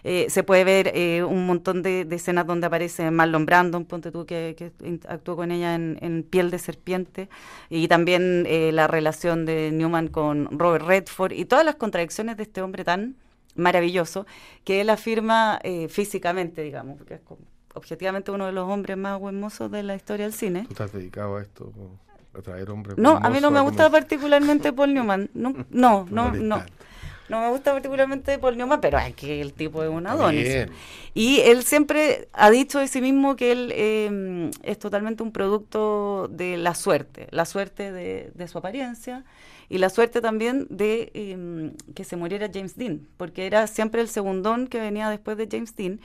eh, 0.03 0.27
se 0.31 0.43
puede 0.43 0.65
ver 0.65 0.93
eh, 0.95 1.23
un 1.25 1.47
montón 1.47 1.83
de, 1.83 2.07
escenas 2.11 2.47
donde 2.47 2.67
aparece 2.67 3.11
Marlon 3.11 3.47
Brandon, 3.47 3.85
ponte 3.85 4.11
tú 4.11 4.25
que, 4.25 4.73
actuó 5.09 5.37
con 5.37 5.51
ella 5.51 5.75
en, 5.75 6.27
Piel 6.29 6.51
de 6.51 6.59
Serpiente, 6.59 7.29
y 7.69 7.89
también 7.89 8.45
eh, 8.47 8.71
la 8.73 8.87
relación 8.87 9.45
de 9.47 9.71
Newman 9.73 10.09
con 10.09 10.59
Robert 10.59 10.87
Redford 10.87 11.33
y 11.33 11.45
todas 11.45 11.65
las 11.65 11.77
contradicciones 11.77 12.37
de 12.37 12.45
este 12.45 12.63
hombre 12.63 12.85
tan 12.85 13.17
maravilloso, 13.61 14.27
que 14.65 14.81
él 14.81 14.91
afirma 14.91 15.61
eh, 15.63 15.89
físicamente, 15.89 16.63
digamos, 16.63 16.99
porque 16.99 17.15
es 17.15 17.21
objetivamente 17.75 18.31
uno 18.31 18.47
de 18.47 18.53
los 18.53 18.69
hombres 18.69 18.97
más 18.97 19.21
hermosos 19.21 19.71
de 19.71 19.83
la 19.83 19.95
historia 19.95 20.27
del 20.27 20.35
cine. 20.35 20.65
¿Tú 20.65 20.73
estás 20.73 20.93
dedicado 20.93 21.37
a 21.37 21.43
esto? 21.43 21.73
A 22.37 22.43
traer 22.43 22.71
hombres 22.71 22.97
No, 22.97 23.17
a 23.17 23.31
mí 23.31 23.41
no 23.41 23.51
me 23.51 23.61
gusta 23.61 23.91
particularmente 23.91 24.73
Paul 24.73 24.95
Newman. 24.95 25.31
No, 25.35 25.55
no, 25.71 26.07
no. 26.11 26.33
no. 26.33 26.63
No 27.31 27.41
me 27.41 27.49
gusta 27.51 27.73
particularmente 27.73 28.41
Paul 28.41 28.57
Newman, 28.57 28.81
pero 28.81 28.99
es 28.99 29.15
que 29.15 29.41
el 29.41 29.53
tipo 29.53 29.85
es 29.85 29.89
un 29.89 30.05
Adonis. 30.09 30.67
Y 31.15 31.39
él 31.43 31.63
siempre 31.63 32.29
ha 32.33 32.51
dicho 32.51 32.81
de 32.81 32.89
sí 32.89 33.01
mismo 33.01 33.37
que 33.37 33.53
él 33.53 33.73
em, 33.73 34.51
es 34.65 34.81
totalmente 34.81 35.23
un 35.23 35.31
producto 35.31 36.27
de 36.29 36.57
la 36.57 36.75
suerte, 36.75 37.29
la 37.31 37.45
suerte 37.45 37.93
de, 37.93 38.33
de 38.35 38.49
su 38.49 38.59
apariencia, 38.59 39.25
y 39.71 39.79
la 39.79 39.89
suerte 39.89 40.21
también 40.21 40.67
de 40.69 41.13
em, 41.15 41.75
que 41.95 42.03
se 42.03 42.17
muriera 42.17 42.51
James 42.53 42.77
Dean, 42.77 43.07
porque 43.17 43.47
era 43.47 43.69
siempre 43.69 44.01
el 44.01 44.09
segundón 44.09 44.67
que 44.67 44.81
venía 44.81 45.09
después 45.09 45.37
de 45.37 45.49
James 45.49 45.77
Dean. 45.77 46.01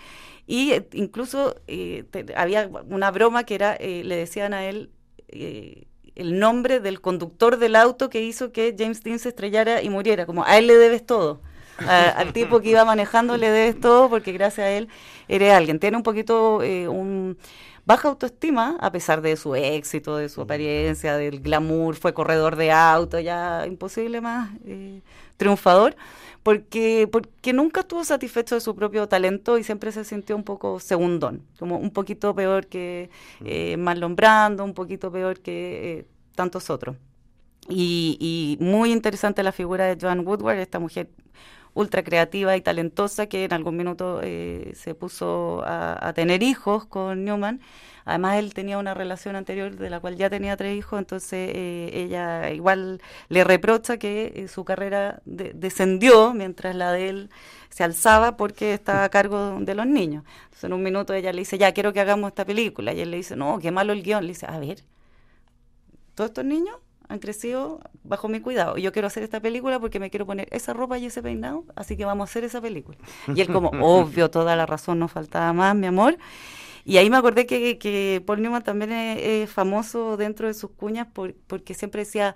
Y 0.46 0.72
eh, 0.72 0.88
incluso 0.94 1.56
eh, 1.66 2.06
había 2.38 2.70
una 2.88 3.10
broma 3.10 3.44
que 3.44 3.56
era, 3.56 3.76
eh, 3.76 4.04
le 4.06 4.18
decían 4.18 4.54
a 4.54 4.66
él 4.66 4.92
el 5.28 6.40
nombre 6.40 6.80
del 6.80 7.02
conductor 7.02 7.58
del 7.58 7.76
auto 7.76 8.12
que 8.12 8.22
hizo 8.22 8.52
que 8.52 8.76
James 8.78 9.02
Dean 9.02 9.18
se 9.18 9.30
estrellara 9.30 9.82
y 9.82 9.90
muriera, 9.90 10.28
como 10.28 10.46
a 10.46 10.60
él 10.60 10.68
le 10.68 10.76
debes 10.76 11.04
todo. 11.04 11.42
al 11.80 12.32
tipo 12.34 12.62
que 12.62 12.70
iba 12.70 12.86
manejando 12.86 13.36
le 13.36 13.50
debes 13.50 13.82
todo 13.82 14.10
porque 14.10 14.32
gracias 14.32 14.68
a 14.68 14.70
él 14.70 14.90
eres 15.28 15.52
alguien. 15.52 15.80
Tiene 15.80 15.98
un 15.98 16.04
poquito 16.04 16.58
un 16.58 17.38
baja 17.86 18.10
autoestima, 18.10 18.78
a 18.80 18.92
pesar 18.92 19.22
de 19.22 19.36
su 19.38 19.56
éxito, 19.56 20.18
de 20.18 20.30
su 20.30 20.42
apariencia, 20.42 21.18
del 21.18 21.40
glamour, 21.40 21.96
fue 21.96 22.14
corredor 22.14 22.56
de 22.56 22.72
auto, 22.72 23.20
ya 23.20 23.66
imposible 23.68 24.22
más 24.22 24.50
eh, 24.66 25.02
triunfador, 25.38 25.96
porque, 26.44 27.08
porque 27.12 27.54
nunca 27.54 27.82
estuvo 27.82 28.04
satisfecho 28.04 28.56
de 28.56 28.62
su 28.62 28.76
propio 28.76 29.08
talento 29.08 29.58
y 29.58 29.64
siempre 29.64 29.92
se 29.92 30.04
sintió 30.04 30.36
un 30.36 30.44
poco 30.44 30.80
segundón, 30.80 31.44
como 31.60 31.78
un 31.78 31.92
poquito 31.92 32.34
peor 32.36 32.68
que 32.68 33.10
eh, 33.44 33.78
Marlon 33.78 34.16
Brando, 34.16 34.64
un 34.64 34.74
poquito 34.74 35.12
peor 35.12 35.40
que 35.40 36.00
eh, 36.00 36.06
tantos 36.36 36.70
otros. 36.70 36.98
Y, 37.68 38.18
y, 38.20 38.64
muy 38.64 38.92
interesante 38.92 39.42
la 39.42 39.52
figura 39.52 39.86
de 39.86 39.98
Joan 40.00 40.20
Woodward, 40.20 40.60
esta 40.60 40.78
mujer 40.78 41.10
ultra 41.76 42.04
creativa 42.04 42.58
y 42.58 42.62
talentosa 42.62 43.28
que 43.28 43.44
en 43.44 43.54
algún 43.54 43.78
minuto 43.78 44.22
eh, 44.24 44.72
se 44.76 44.96
puso 44.96 45.62
a, 45.66 46.14
tener 46.16 46.42
hijos 46.42 46.86
con 46.86 47.26
Newman. 47.26 47.62
Además, 48.06 48.38
él 48.38 48.54
tenía 48.54 48.78
una 48.78 48.94
relación 48.94 49.36
anterior 49.36 49.76
de 49.76 49.90
la 49.90 50.00
cual 50.00 50.16
ya 50.16 50.30
tenía 50.30 50.56
tres 50.58 50.78
hijos, 50.78 51.00
entonces 51.00 51.52
eh, 51.54 51.90
ella 51.94 52.52
igual 52.52 53.02
le 53.30 53.44
reprocha 53.44 53.98
que 53.98 54.32
eh, 54.36 54.48
su 54.48 54.64
carrera 54.64 55.22
descendió 55.26 56.34
mientras 56.34 56.76
la 56.76 56.92
de 56.92 57.10
él 57.10 57.30
se 57.70 57.84
alzaba 57.84 58.38
porque 58.38 58.74
estaba 58.74 59.04
a 59.04 59.10
cargo 59.10 59.58
de 59.60 59.76
los 59.76 59.88
niños. 59.88 60.24
Entonces, 60.46 60.64
en 60.66 60.74
un 60.74 60.84
minuto 60.84 61.14
ella 61.14 61.34
le 61.34 61.40
dice, 61.40 61.58
ya 61.58 61.74
quiero 61.74 61.92
que 61.94 62.00
hagamos 62.00 62.30
esta 62.30 62.46
película. 62.46 62.94
Y 62.94 63.02
él 63.02 63.12
le 63.12 63.18
dice, 63.18 63.36
no, 63.36 63.60
qué 63.60 63.72
malo 63.72 63.92
el 63.92 64.02
guion. 64.04 64.24
Le 64.24 64.30
dice, 64.30 64.46
a 64.48 64.58
ver, 64.60 64.80
todos 66.16 66.30
estos 66.30 66.46
niños 66.46 66.78
han 67.08 67.20
crecido 67.20 67.80
bajo 68.04 68.28
mi 68.28 68.40
cuidado. 68.40 68.78
Yo 68.78 68.92
quiero 68.92 69.08
hacer 69.08 69.24
esta 69.24 69.40
película 69.40 69.80
porque 69.80 70.00
me 70.00 70.10
quiero 70.10 70.26
poner 70.26 70.48
esa 70.52 70.74
ropa 70.74 70.98
y 70.98 71.06
ese 71.06 71.22
peinado, 71.22 71.66
así 71.76 71.98
que 71.98 72.06
vamos 72.06 72.28
a 72.28 72.32
hacer 72.32 72.44
esa 72.44 72.62
película. 72.62 72.98
Y 73.34 73.42
él 73.42 73.48
como, 73.52 73.70
obvio, 73.82 74.30
toda 74.30 74.56
la 74.56 74.66
razón, 74.66 75.00
no 75.00 75.08
faltaba 75.08 75.54
más, 75.54 75.76
mi 75.76 75.88
amor. 75.88 76.18
Y 76.84 76.98
ahí 76.98 77.10
me 77.10 77.18
acordé 77.18 77.48
que, 77.48 77.80
que 77.80 78.22
Paul 78.26 78.42
Newman 78.42 78.64
también 78.64 78.92
es, 78.92 79.50
famoso 79.50 80.18
dentro 80.18 80.48
de 80.48 80.54
sus 80.54 80.72
cuñas 80.72 81.08
porque 81.48 81.74
siempre 81.74 82.02
decía, 82.02 82.36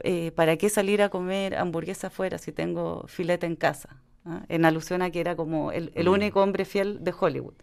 eh, 0.00 0.32
¿para 0.34 0.56
qué 0.56 0.68
salir 0.68 1.00
a 1.00 1.08
comer 1.08 1.56
hamburguesa 1.56 2.08
afuera 2.08 2.38
si 2.38 2.50
tengo 2.50 3.04
filete 3.06 3.46
en 3.46 3.54
casa? 3.54 3.96
¿ah? 4.24 4.42
En 4.48 4.64
alusión 4.64 5.00
a 5.02 5.10
que 5.10 5.20
era 5.20 5.36
como 5.36 5.70
el, 5.70 5.92
el 5.94 6.08
mm. 6.08 6.12
único 6.12 6.42
hombre 6.42 6.64
fiel 6.64 7.04
de 7.04 7.14
Hollywood. 7.18 7.54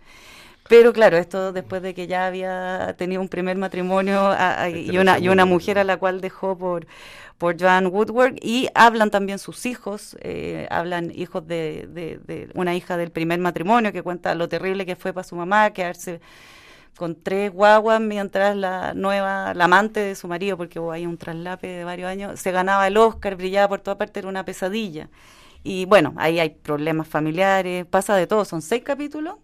Pero 0.71 0.93
claro, 0.93 1.17
esto 1.17 1.51
después 1.51 1.81
de 1.81 1.93
que 1.93 2.07
ya 2.07 2.25
había 2.25 2.95
tenido 2.97 3.19
un 3.19 3.27
primer 3.27 3.57
matrimonio 3.57 4.33
y, 4.73 4.97
una, 4.97 5.19
y 5.19 5.27
una 5.27 5.43
mujer 5.43 5.77
a 5.77 5.83
la 5.83 5.97
cual 5.97 6.21
dejó 6.21 6.57
por, 6.57 6.87
por 7.37 7.59
Joan 7.59 7.87
Woodward 7.87 8.35
y 8.41 8.69
hablan 8.73 9.11
también 9.11 9.37
sus 9.37 9.65
hijos, 9.65 10.15
eh, 10.21 10.67
hablan 10.71 11.11
hijos 11.13 11.45
de, 11.45 11.89
de, 11.91 12.49
una 12.53 12.73
hija 12.73 12.95
del 12.95 13.11
primer 13.11 13.37
matrimonio 13.41 13.91
que 13.91 14.01
cuenta 14.01 14.33
lo 14.33 14.47
terrible 14.47 14.85
que 14.85 14.95
fue 14.95 15.11
para 15.11 15.25
su 15.25 15.35
mamá 15.35 15.71
quedarse 15.71 16.21
con 16.95 17.21
tres 17.21 17.51
guaguas 17.51 17.99
mientras 17.99 18.55
la 18.55 18.93
nueva, 18.93 19.53
la 19.53 19.65
amante 19.65 19.99
de 19.99 20.15
su 20.15 20.29
marido, 20.29 20.55
porque 20.55 20.79
hubo 20.79 20.93
ahí 20.93 21.05
un 21.05 21.17
traslape 21.17 21.67
de 21.67 21.83
varios 21.83 22.09
años, 22.09 22.39
se 22.39 22.49
ganaba 22.53 22.87
el 22.87 22.95
Oscar, 22.95 23.35
brillaba 23.35 23.67
por 23.67 23.81
toda 23.81 23.97
parte, 23.97 24.21
era 24.21 24.29
una 24.29 24.45
pesadilla. 24.45 25.09
Y 25.63 25.83
bueno, 25.83 26.13
ahí 26.15 26.39
hay 26.39 26.51
problemas 26.51 27.09
familiares, 27.09 27.85
pasa 27.87 28.15
de 28.15 28.25
todo, 28.25 28.45
son 28.45 28.61
seis 28.61 28.83
capítulos 28.83 29.35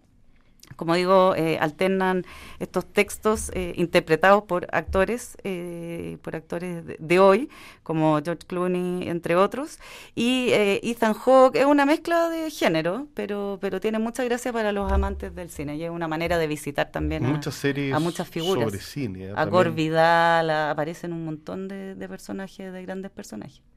como 0.78 0.94
digo, 0.94 1.34
eh, 1.34 1.58
alternan 1.60 2.24
estos 2.60 2.86
textos 2.86 3.50
eh, 3.52 3.72
interpretados 3.76 4.44
por 4.44 4.68
actores, 4.70 5.36
eh, 5.42 6.18
por 6.22 6.36
actores 6.36 6.84
de, 6.86 7.18
hoy, 7.18 7.50
como 7.82 8.20
George 8.24 8.46
Clooney, 8.46 9.08
entre 9.08 9.34
otros. 9.34 9.80
Y 10.14 10.50
Ethan 10.52 11.14
Hawke 11.14 11.56
es 11.56 11.66
una 11.66 11.84
mezcla 11.84 12.28
de 12.28 12.48
género, 12.52 13.08
pero, 13.14 13.58
pero 13.60 13.80
tiene 13.80 13.98
mucha 13.98 14.22
gracia 14.22 14.52
para 14.52 14.70
los 14.70 14.90
amantes 14.92 15.34
del 15.34 15.50
cine 15.50 15.76
y 15.76 15.82
es 15.82 15.90
una 15.90 16.06
manera 16.06 16.38
de 16.38 16.46
visitar 16.46 16.92
también 16.92 17.26
a, 17.26 17.28
muchas 17.28 17.56
series 17.56 17.92
a 17.92 17.98
muchas 17.98 18.28
figuras. 18.28 18.64
Sobre 18.64 18.78
cine, 18.78 19.32
a 19.34 19.44
Gore 19.46 19.70
Vidal, 19.70 20.48
aparecen 20.48 21.12
un 21.12 21.24
montón 21.24 21.66
de 21.66 22.06
personajes, 22.08 22.72
de 22.72 22.82
grandes 22.82 23.10
personajes. 23.10 23.67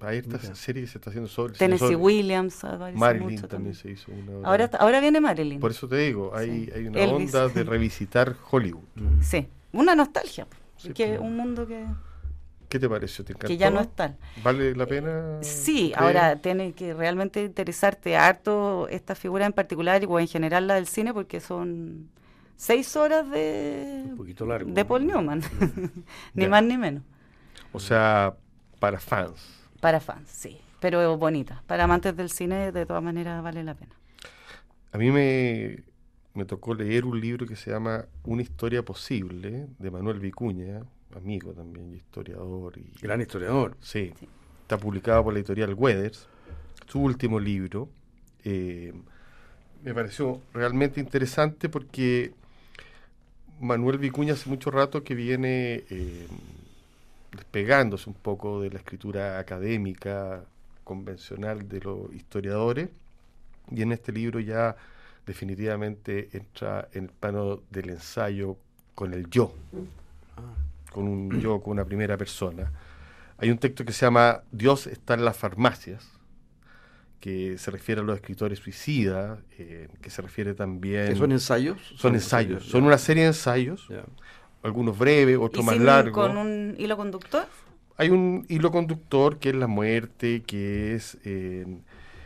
Hay 0.00 0.18
esta 0.18 0.38
serie 0.54 0.82
que 0.82 0.88
se 0.88 0.98
está 0.98 1.10
haciendo 1.10 1.28
sobre 1.28 1.54
Tennessee 1.54 1.96
Williams 1.96 2.64
Marilyn 2.94 3.42
también, 3.42 3.74
se 3.74 3.90
hizo 3.90 4.12
una 4.12 4.46
ahora 4.48 4.70
ahora 4.78 5.00
viene 5.00 5.20
Marilyn. 5.20 5.58
Por 5.58 5.72
eso 5.72 5.88
te 5.88 5.96
digo 5.96 6.32
hay, 6.34 6.70
hay 6.74 6.86
una 6.86 7.00
onda 7.02 7.48
de 7.48 7.64
revisitar 7.64 8.36
Hollywood. 8.50 8.84
Sí 9.22 9.48
una 9.72 9.94
nostalgia 9.94 10.46
que 10.94 11.18
un 11.18 11.36
mundo 11.36 11.66
que 11.66 11.86
¿Qué 12.68 12.78
te 12.78 12.86
pareció? 12.86 13.24
¿Te 13.24 13.34
Que 13.34 13.56
ya 13.56 13.70
no 13.70 13.80
es 13.80 13.90
tal. 13.96 14.18
¿Vale 14.44 14.76
la 14.76 14.84
pena? 14.84 15.38
Sí, 15.40 15.94
ahora 15.96 16.36
tiene 16.36 16.74
que 16.74 16.92
realmente 16.92 17.42
interesarte 17.42 18.14
harto 18.14 18.88
esta 18.88 19.14
figura 19.14 19.46
en 19.46 19.54
particular 19.54 20.04
o 20.06 20.20
en 20.20 20.28
general 20.28 20.66
la 20.66 20.74
del 20.74 20.86
cine 20.86 21.14
porque 21.14 21.40
son 21.40 22.10
seis 22.56 22.94
horas 22.94 23.30
de, 23.30 24.04
de 24.66 24.84
Paul 24.84 25.06
Newman, 25.06 25.42
ni 26.34 26.46
más 26.46 26.62
ni 26.62 26.76
menos. 26.76 27.04
O 27.72 27.80
sea, 27.80 28.36
para 28.78 29.00
fans. 29.00 29.57
Para 29.80 30.00
fans, 30.00 30.28
sí, 30.28 30.58
pero 30.80 31.16
bonita. 31.16 31.62
Para 31.66 31.84
amantes 31.84 32.16
del 32.16 32.30
cine, 32.30 32.72
de 32.72 32.86
todas 32.86 33.02
maneras, 33.02 33.42
vale 33.42 33.62
la 33.62 33.74
pena. 33.74 33.94
A 34.92 34.98
mí 34.98 35.10
me, 35.10 35.84
me 36.34 36.44
tocó 36.44 36.74
leer 36.74 37.04
un 37.04 37.20
libro 37.20 37.46
que 37.46 37.56
se 37.56 37.70
llama 37.70 38.06
Una 38.24 38.42
historia 38.42 38.82
posible, 38.84 39.66
de 39.78 39.90
Manuel 39.90 40.18
Vicuña, 40.18 40.82
amigo 41.16 41.52
también, 41.52 41.94
historiador. 41.94 42.78
Y, 42.78 42.92
Gran 43.00 43.20
historiador. 43.20 43.76
Sí, 43.80 44.12
está 44.62 44.78
publicado 44.78 45.24
por 45.24 45.32
la 45.32 45.40
editorial 45.40 45.74
Weathers. 45.74 46.28
Su 46.86 47.00
último 47.00 47.38
libro. 47.38 47.88
Eh, 48.44 48.92
me 49.82 49.94
pareció 49.94 50.40
realmente 50.52 51.00
interesante 51.00 51.68
porque 51.68 52.32
Manuel 53.60 53.98
Vicuña 53.98 54.34
hace 54.34 54.48
mucho 54.48 54.70
rato 54.70 55.02
que 55.04 55.14
viene 55.14 55.84
eh, 55.90 56.26
despegándose 57.32 58.08
un 58.08 58.16
poco 58.16 58.60
de 58.60 58.70
la 58.70 58.78
escritura 58.78 59.38
académica 59.38 60.44
convencional 60.84 61.68
de 61.68 61.80
los 61.80 62.12
historiadores, 62.14 62.88
y 63.70 63.82
en 63.82 63.92
este 63.92 64.12
libro 64.12 64.40
ya 64.40 64.76
definitivamente 65.26 66.30
entra 66.32 66.88
en 66.92 67.04
el 67.04 67.10
plano 67.10 67.62
del 67.70 67.90
ensayo 67.90 68.56
con 68.94 69.12
el 69.12 69.28
yo, 69.28 69.52
ah. 70.36 70.40
con 70.90 71.06
un 71.06 71.40
yo, 71.40 71.60
con 71.60 71.72
una 71.72 71.84
primera 71.84 72.16
persona. 72.16 72.72
Hay 73.36 73.50
un 73.50 73.58
texto 73.58 73.84
que 73.84 73.92
se 73.92 74.06
llama 74.06 74.42
Dios 74.50 74.86
está 74.86 75.14
en 75.14 75.24
las 75.24 75.36
farmacias, 75.36 76.10
que 77.20 77.58
se 77.58 77.70
refiere 77.70 78.00
a 78.00 78.04
los 78.04 78.16
escritores 78.16 78.58
suicidas, 78.58 79.38
eh, 79.58 79.88
que 80.00 80.08
se 80.08 80.22
refiere 80.22 80.54
también... 80.54 81.14
¿Son 81.16 81.30
ensayos? 81.32 81.78
Son, 81.96 82.14
ensayos, 82.14 82.64
son 82.64 82.84
una 82.84 82.96
serie 82.96 83.24
de 83.24 83.28
ensayos 83.28 83.88
algunos 84.62 84.98
breves, 84.98 85.38
otros 85.40 85.64
más 85.64 85.78
largos. 85.78 86.26
¿Con 86.26 86.36
un 86.36 86.74
hilo 86.78 86.96
conductor? 86.96 87.46
Hay 87.96 88.10
un 88.10 88.46
hilo 88.48 88.70
conductor 88.70 89.38
que 89.38 89.50
es 89.50 89.54
la 89.54 89.66
muerte, 89.66 90.42
que 90.42 90.94
es 90.94 91.18
eh, 91.24 91.66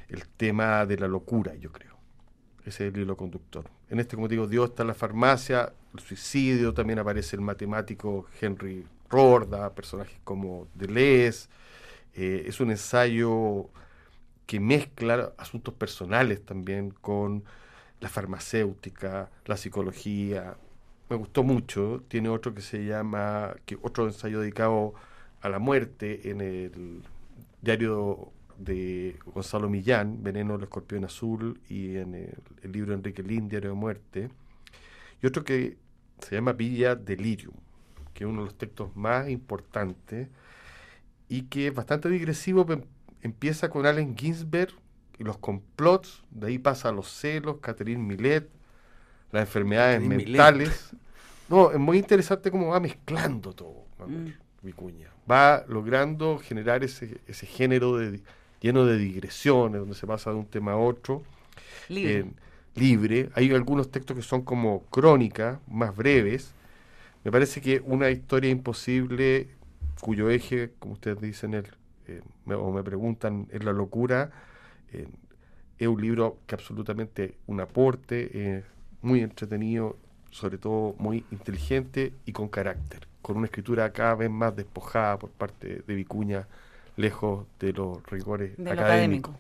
el 0.09 0.29
tema 0.29 0.85
de 0.87 0.99
la 0.99 1.09
locura, 1.09 1.55
yo 1.55 1.73
creo. 1.73 1.97
Ese 2.64 2.87
es 2.87 2.95
el 2.95 3.01
hilo 3.01 3.16
conductor. 3.16 3.68
En 3.88 3.99
este, 3.99 4.16
como 4.16 4.29
digo, 4.29 4.47
Dios 4.47 4.71
está 4.71 4.83
en 4.83 4.88
la 4.88 4.95
farmacia, 4.95 5.73
el 5.95 6.01
suicidio, 6.01 6.73
también 6.73 6.99
aparece 6.99 7.37
el 7.37 7.42
matemático 7.42 8.27
Henry 8.40 8.87
Rorda, 9.09 9.75
personajes 9.75 10.18
como 10.25 10.68
Deleuze. 10.75 11.49
Eh, 12.14 12.45
es 12.47 12.61
un 12.61 12.71
ensayo 12.71 13.68
que 14.47 14.61
mezcla 14.61 15.33
asuntos 15.38 15.75
personales 15.75 16.45
también 16.45 16.90
con 16.90 17.45
la 18.01 18.09
farmacéutica, 18.09 19.31
la 19.47 19.57
psicología, 19.57 20.57
me 21.12 21.18
gustó 21.18 21.42
mucho. 21.42 22.03
Tiene 22.09 22.31
otro 22.31 22.55
que 22.55 22.62
se 22.62 22.87
llama, 22.87 23.55
que 23.66 23.79
otro 23.83 24.07
ensayo 24.07 24.40
dedicado 24.40 24.94
a 25.42 25.51
la 25.51 25.59
muerte 25.59 26.31
en 26.31 26.40
el 26.40 27.03
diario 27.61 28.33
de 28.57 29.18
Gonzalo 29.27 29.68
Millán, 29.68 30.22
Veneno 30.22 30.55
del 30.55 30.64
Escorpión 30.64 31.05
Azul, 31.05 31.61
y 31.68 31.96
en 31.96 32.14
el, 32.14 32.72
libro 32.72 32.94
Enrique 32.94 33.22
Lin, 33.22 33.48
Diario 33.48 33.70
de 33.70 33.77
Muerte. 33.77 34.31
Y 35.22 35.27
otro 35.27 35.44
que 35.44 35.77
se 36.18 36.35
llama 36.35 36.55
Villa 36.55 36.94
Delirium, 36.94 37.55
que 38.14 38.25
es 38.25 38.31
uno 38.31 38.40
de 38.40 38.46
los 38.46 38.57
textos 38.57 38.96
más 38.96 39.29
importantes 39.29 40.29
y 41.29 41.42
que 41.42 41.66
es 41.66 41.75
bastante 41.75 42.09
digresivo. 42.09 42.66
Empieza 43.20 43.68
con 43.68 43.85
Allen 43.85 44.16
Ginsberg 44.16 44.72
y 45.18 45.25
los 45.25 45.37
complots, 45.37 46.22
de 46.31 46.46
ahí 46.46 46.59
pasa 46.59 46.88
a 46.88 46.92
los 46.92 47.09
celos, 47.09 47.59
Catherine 47.61 48.03
Millet, 48.03 48.48
las 49.31 49.42
enfermedades 49.42 50.01
mentales. 50.01 50.94
No, 51.53 51.71
es 51.71 51.79
muy 51.79 51.99
interesante 51.99 52.51
cómo 52.51 52.69
va 52.69 52.81
mezclando 52.81 53.53
todo, 53.53 53.85
mm. 54.07 54.29
Vicuña. 54.62 55.11
Va 55.31 55.65
logrando 55.69 56.38
generar 56.38 56.83
ese, 56.83 57.21
ese 57.27 57.45
género 57.45 57.99
de, 57.99 58.23
lleno 58.62 58.87
de 58.87 58.97
digresiones, 58.97 59.81
donde 59.81 59.95
se 59.95 60.07
pasa 60.07 60.31
de 60.31 60.37
un 60.37 60.47
tema 60.47 60.73
a 60.73 60.77
otro. 60.79 61.23
Libre. 61.91 62.31
libre. 62.75 63.29
Hay 63.35 63.53
algunos 63.53 63.91
textos 63.91 64.17
que 64.17 64.23
son 64.23 64.43
como 64.43 64.85
crónicas, 64.85 65.59
más 65.69 65.95
breves. 65.95 66.55
Me 67.23 67.31
parece 67.31 67.61
que 67.61 67.83
una 67.85 68.09
historia 68.09 68.49
imposible, 68.49 69.49
cuyo 70.01 70.31
eje, 70.31 70.71
como 70.79 70.95
ustedes 70.95 71.21
dicen, 71.21 71.53
el, 71.53 71.67
eh, 72.09 72.23
o 72.47 72.73
me 72.73 72.83
preguntan, 72.83 73.47
es 73.51 73.62
la 73.62 73.73
locura, 73.73 74.31
eh, 74.93 75.07
es 75.79 75.87
un 75.87 76.01
libro 76.01 76.38
que 76.47 76.55
absolutamente 76.55 77.35
un 77.47 77.61
aporte, 77.61 78.57
es 78.57 78.65
muy 79.03 79.21
entretenido, 79.21 79.99
sobre 80.33 80.59
todo 80.59 80.97
muy 80.99 81.25
inteligente 81.31 82.12
y 82.27 82.33
con 82.33 82.49
carácter, 82.49 83.07
con 83.21 83.37
una 83.37 83.47
escritura 83.47 83.92
cada 83.92 84.16
vez 84.16 84.31
más 84.31 84.57
despojada 84.57 85.18
por 85.18 85.31
parte 85.31 85.83
de 85.87 85.95
Vicuña, 85.95 86.49
lejos 86.97 87.47
de 87.61 87.73
los 87.73 88.05
rigores 88.07 88.59
académicos. 88.66 89.37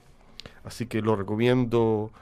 Así 0.64 0.86
que 0.86 1.00
lo 1.00 1.16
recomiendo 1.16 2.12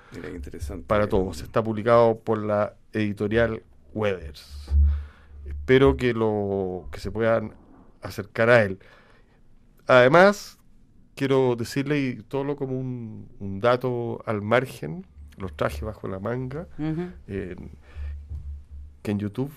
para 0.86 1.08
todos. 1.08 1.42
Está 1.42 1.62
publicado 1.62 2.18
por 2.18 2.38
la 2.38 2.74
editorial 2.92 3.62
Weathers. 3.92 4.70
Espero 5.46 5.96
que 5.96 6.14
lo 6.14 6.88
que 6.90 7.00
se 7.00 7.10
puedan 7.10 7.52
acercar 8.02 8.48
a 8.48 8.62
él. 8.62 8.78
Además, 9.86 10.58
quiero 11.16 11.56
decirle, 11.56 12.00
y 12.00 12.16
todo 12.22 12.56
como 12.56 12.78
un, 12.78 13.28
un 13.40 13.60
dato 13.60 14.22
al 14.26 14.42
margen, 14.42 15.04
los 15.36 15.54
trajes 15.54 15.82
bajo 15.82 16.08
la 16.08 16.20
manga, 16.20 16.66
eh, 17.26 17.56
que 19.02 19.10
en 19.10 19.18
YouTube 19.18 19.50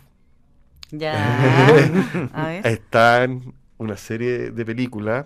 Ya. 0.91 2.29
A 2.33 2.47
ver. 2.47 2.67
están 2.67 3.53
una 3.77 3.97
serie 3.97 4.51
de 4.51 4.65
películas, 4.65 5.25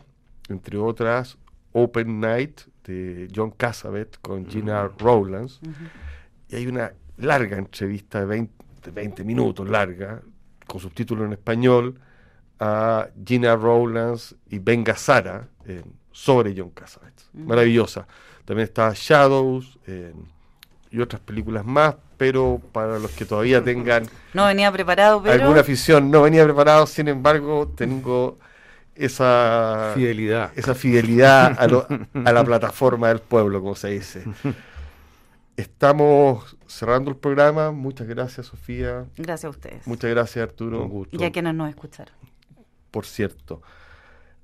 entre 0.50 0.78
otras 0.78 1.38
Open 1.74 2.20
Night 2.20 2.62
de 2.86 3.28
John 3.36 3.52
Cassavet 3.52 4.18
con 4.22 4.48
Gina 4.48 4.88
Rowlands, 4.98 5.60
Ujú. 5.62 5.74
y 6.50 6.56
hay 6.56 6.68
una 6.68 6.94
larga 7.18 7.58
entrevista 7.58 8.20
de 8.22 8.26
20, 8.26 8.54
de 8.86 8.92
20 8.92 9.24
minutos 9.24 9.68
larga, 9.70 10.22
con 10.66 10.80
subtítulos 10.80 11.26
en 11.26 11.34
español, 11.34 12.00
a 12.60 13.10
Gina 13.26 13.56
Rowlands 13.56 14.36
y 14.50 14.60
Ben 14.60 14.84
Gazzara 14.84 15.48
eh, 15.66 15.84
sobre 16.12 16.56
John 16.58 16.72
Cassavet. 16.72 17.14
Mm. 17.34 17.46
Maravillosa. 17.48 18.08
También 18.46 18.64
está 18.68 18.92
Shadows 18.96 19.78
eh, 19.86 20.14
y 20.92 21.00
otras 21.02 21.22
películas 21.22 21.66
más, 21.66 21.96
pero 22.18 22.62
para 22.72 23.00
los 23.00 23.12
que 23.12 23.26
todavía 23.26 23.64
tengan 23.64 24.06
No 24.34 24.46
venía 24.46 24.72
preparado, 24.72 25.22
pero. 25.22 25.42
alguna 25.44 25.62
afición, 25.62 26.10
no 26.12 26.22
venía 26.22 26.44
preparado, 26.44 26.88
sin 26.88 27.08
embargo, 27.08 27.72
tengo 27.76 28.38
esa 28.96 29.92
Fidelidad. 29.94 30.52
esa 30.56 30.74
fidelidad 30.74 31.56
a, 31.60 31.68
lo- 31.68 31.88
a 32.26 32.32
la 32.32 32.44
plataforma 32.44 33.10
del 33.10 33.20
pueblo, 33.20 33.62
como 33.62 33.76
se 33.76 33.90
dice. 33.90 34.24
Estamos 35.56 36.56
cerrando 36.68 37.10
el 37.10 37.18
programa. 37.18 37.72
Muchas 37.72 38.08
gracias, 38.08 38.48
Sofía. 38.48 39.06
Gracias 39.18 39.46
a 39.46 39.50
ustedes. 39.50 39.88
Muchas 39.88 40.12
gracias, 40.12 40.44
Arturo. 40.44 40.84
Un 40.84 40.90
gusto. 40.90 41.18
Y 41.20 41.24
a 41.24 41.32
quienes 41.32 41.56
nos 41.56 41.70
escucharon. 41.70 42.14
Por 42.92 43.06
cierto. 43.06 43.62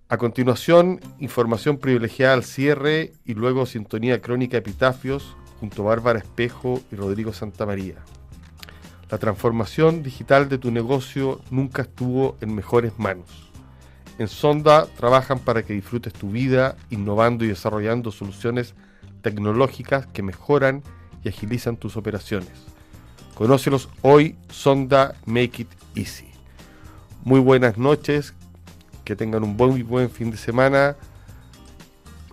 A 0.10 0.18
continuación, 0.18 1.00
información 1.20 1.78
privilegiada 1.78 2.34
al 2.34 2.44
cierre 2.44 3.14
y 3.26 3.34
luego 3.36 3.66
sintonía 3.66 4.22
crónica 4.22 4.58
epitafios 4.58 5.36
junto 5.64 5.86
Bárbara 5.86 6.20
Espejo 6.20 6.82
y 6.92 6.98
Rodrigo 6.98 7.32
Santamaría. 7.32 7.96
La 9.10 9.18
transformación 9.18 10.04
digital 10.04 10.50
de 10.50 10.58
tu 10.58 10.72
negocio 10.72 11.40
nunca 11.52 11.84
estuvo 11.84 12.36
en 12.42 12.54
mejores 12.54 13.00
manos. 13.00 13.50
En 14.20 14.28
Sonda 14.28 14.88
trabajan 14.98 15.40
para 15.40 15.64
que 15.64 15.72
disfrutes 15.72 16.12
tu 16.12 16.32
vida 16.32 16.76
innovando 16.90 17.46
y 17.46 17.48
desarrollando 17.48 18.12
soluciones 18.12 18.76
tecnológicas 19.22 20.06
que 20.06 20.22
mejoran 20.22 20.84
y 21.24 21.30
agilizan 21.30 21.78
tus 21.78 21.96
operaciones. 21.96 22.52
Conócelos 23.34 23.88
hoy, 24.02 24.36
Sonda 24.50 25.16
Make 25.26 25.62
It 25.62 25.70
Easy. 25.96 26.28
Muy 27.24 27.40
buenas 27.40 27.78
noches, 27.78 28.34
que 29.06 29.16
tengan 29.16 29.46
un 29.46 29.56
buen, 29.56 29.88
buen 29.88 30.10
fin 30.10 30.30
de 30.30 30.36
semana. 30.36 30.98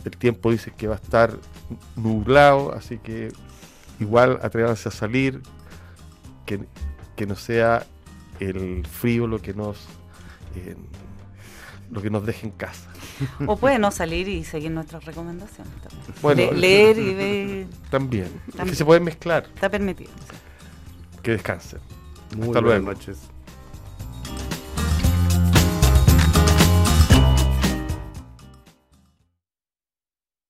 El 0.04 0.16
tiempo 0.16 0.50
dice 0.50 0.72
que 0.76 0.88
va 0.88 0.96
a 0.96 0.98
estar 0.98 1.38
nublado, 1.96 2.74
así 2.74 2.98
que 2.98 3.32
igual 3.98 4.38
atrévanse 4.42 4.88
a 4.88 4.92
salir, 4.92 5.42
que, 6.46 6.64
que 7.16 7.26
no 7.26 7.36
sea 7.36 7.86
el 8.40 8.86
frío 8.86 9.26
lo 9.26 9.40
que 9.42 9.52
nos 9.54 9.76
eh, 10.56 10.76
lo 11.90 12.00
que 12.00 12.08
nos 12.10 12.24
deje 12.24 12.46
en 12.46 12.52
casa. 12.52 12.88
O 13.46 13.56
puede 13.56 13.78
no 13.78 13.90
salir 13.90 14.28
y 14.28 14.44
seguir 14.44 14.70
nuestras 14.70 15.04
recomendaciones 15.04 15.72
también. 15.82 16.14
Bueno, 16.22 16.52
Le- 16.52 16.58
leer 16.58 16.98
y 16.98 17.14
ver. 17.14 17.66
También. 17.90 18.26
Es 18.26 18.52
que 18.52 18.52
También. 18.58 18.76
se 18.76 18.84
pueden 18.84 19.04
mezclar. 19.04 19.44
Está 19.54 19.68
permitido. 19.68 20.10
sí. 20.30 20.36
Que 21.22 21.32
descansen. 21.32 21.80
Muy 22.36 22.46
Hasta 22.48 22.60
buenas 22.60 22.62
luego. 22.62 22.92
noches. 22.92 23.18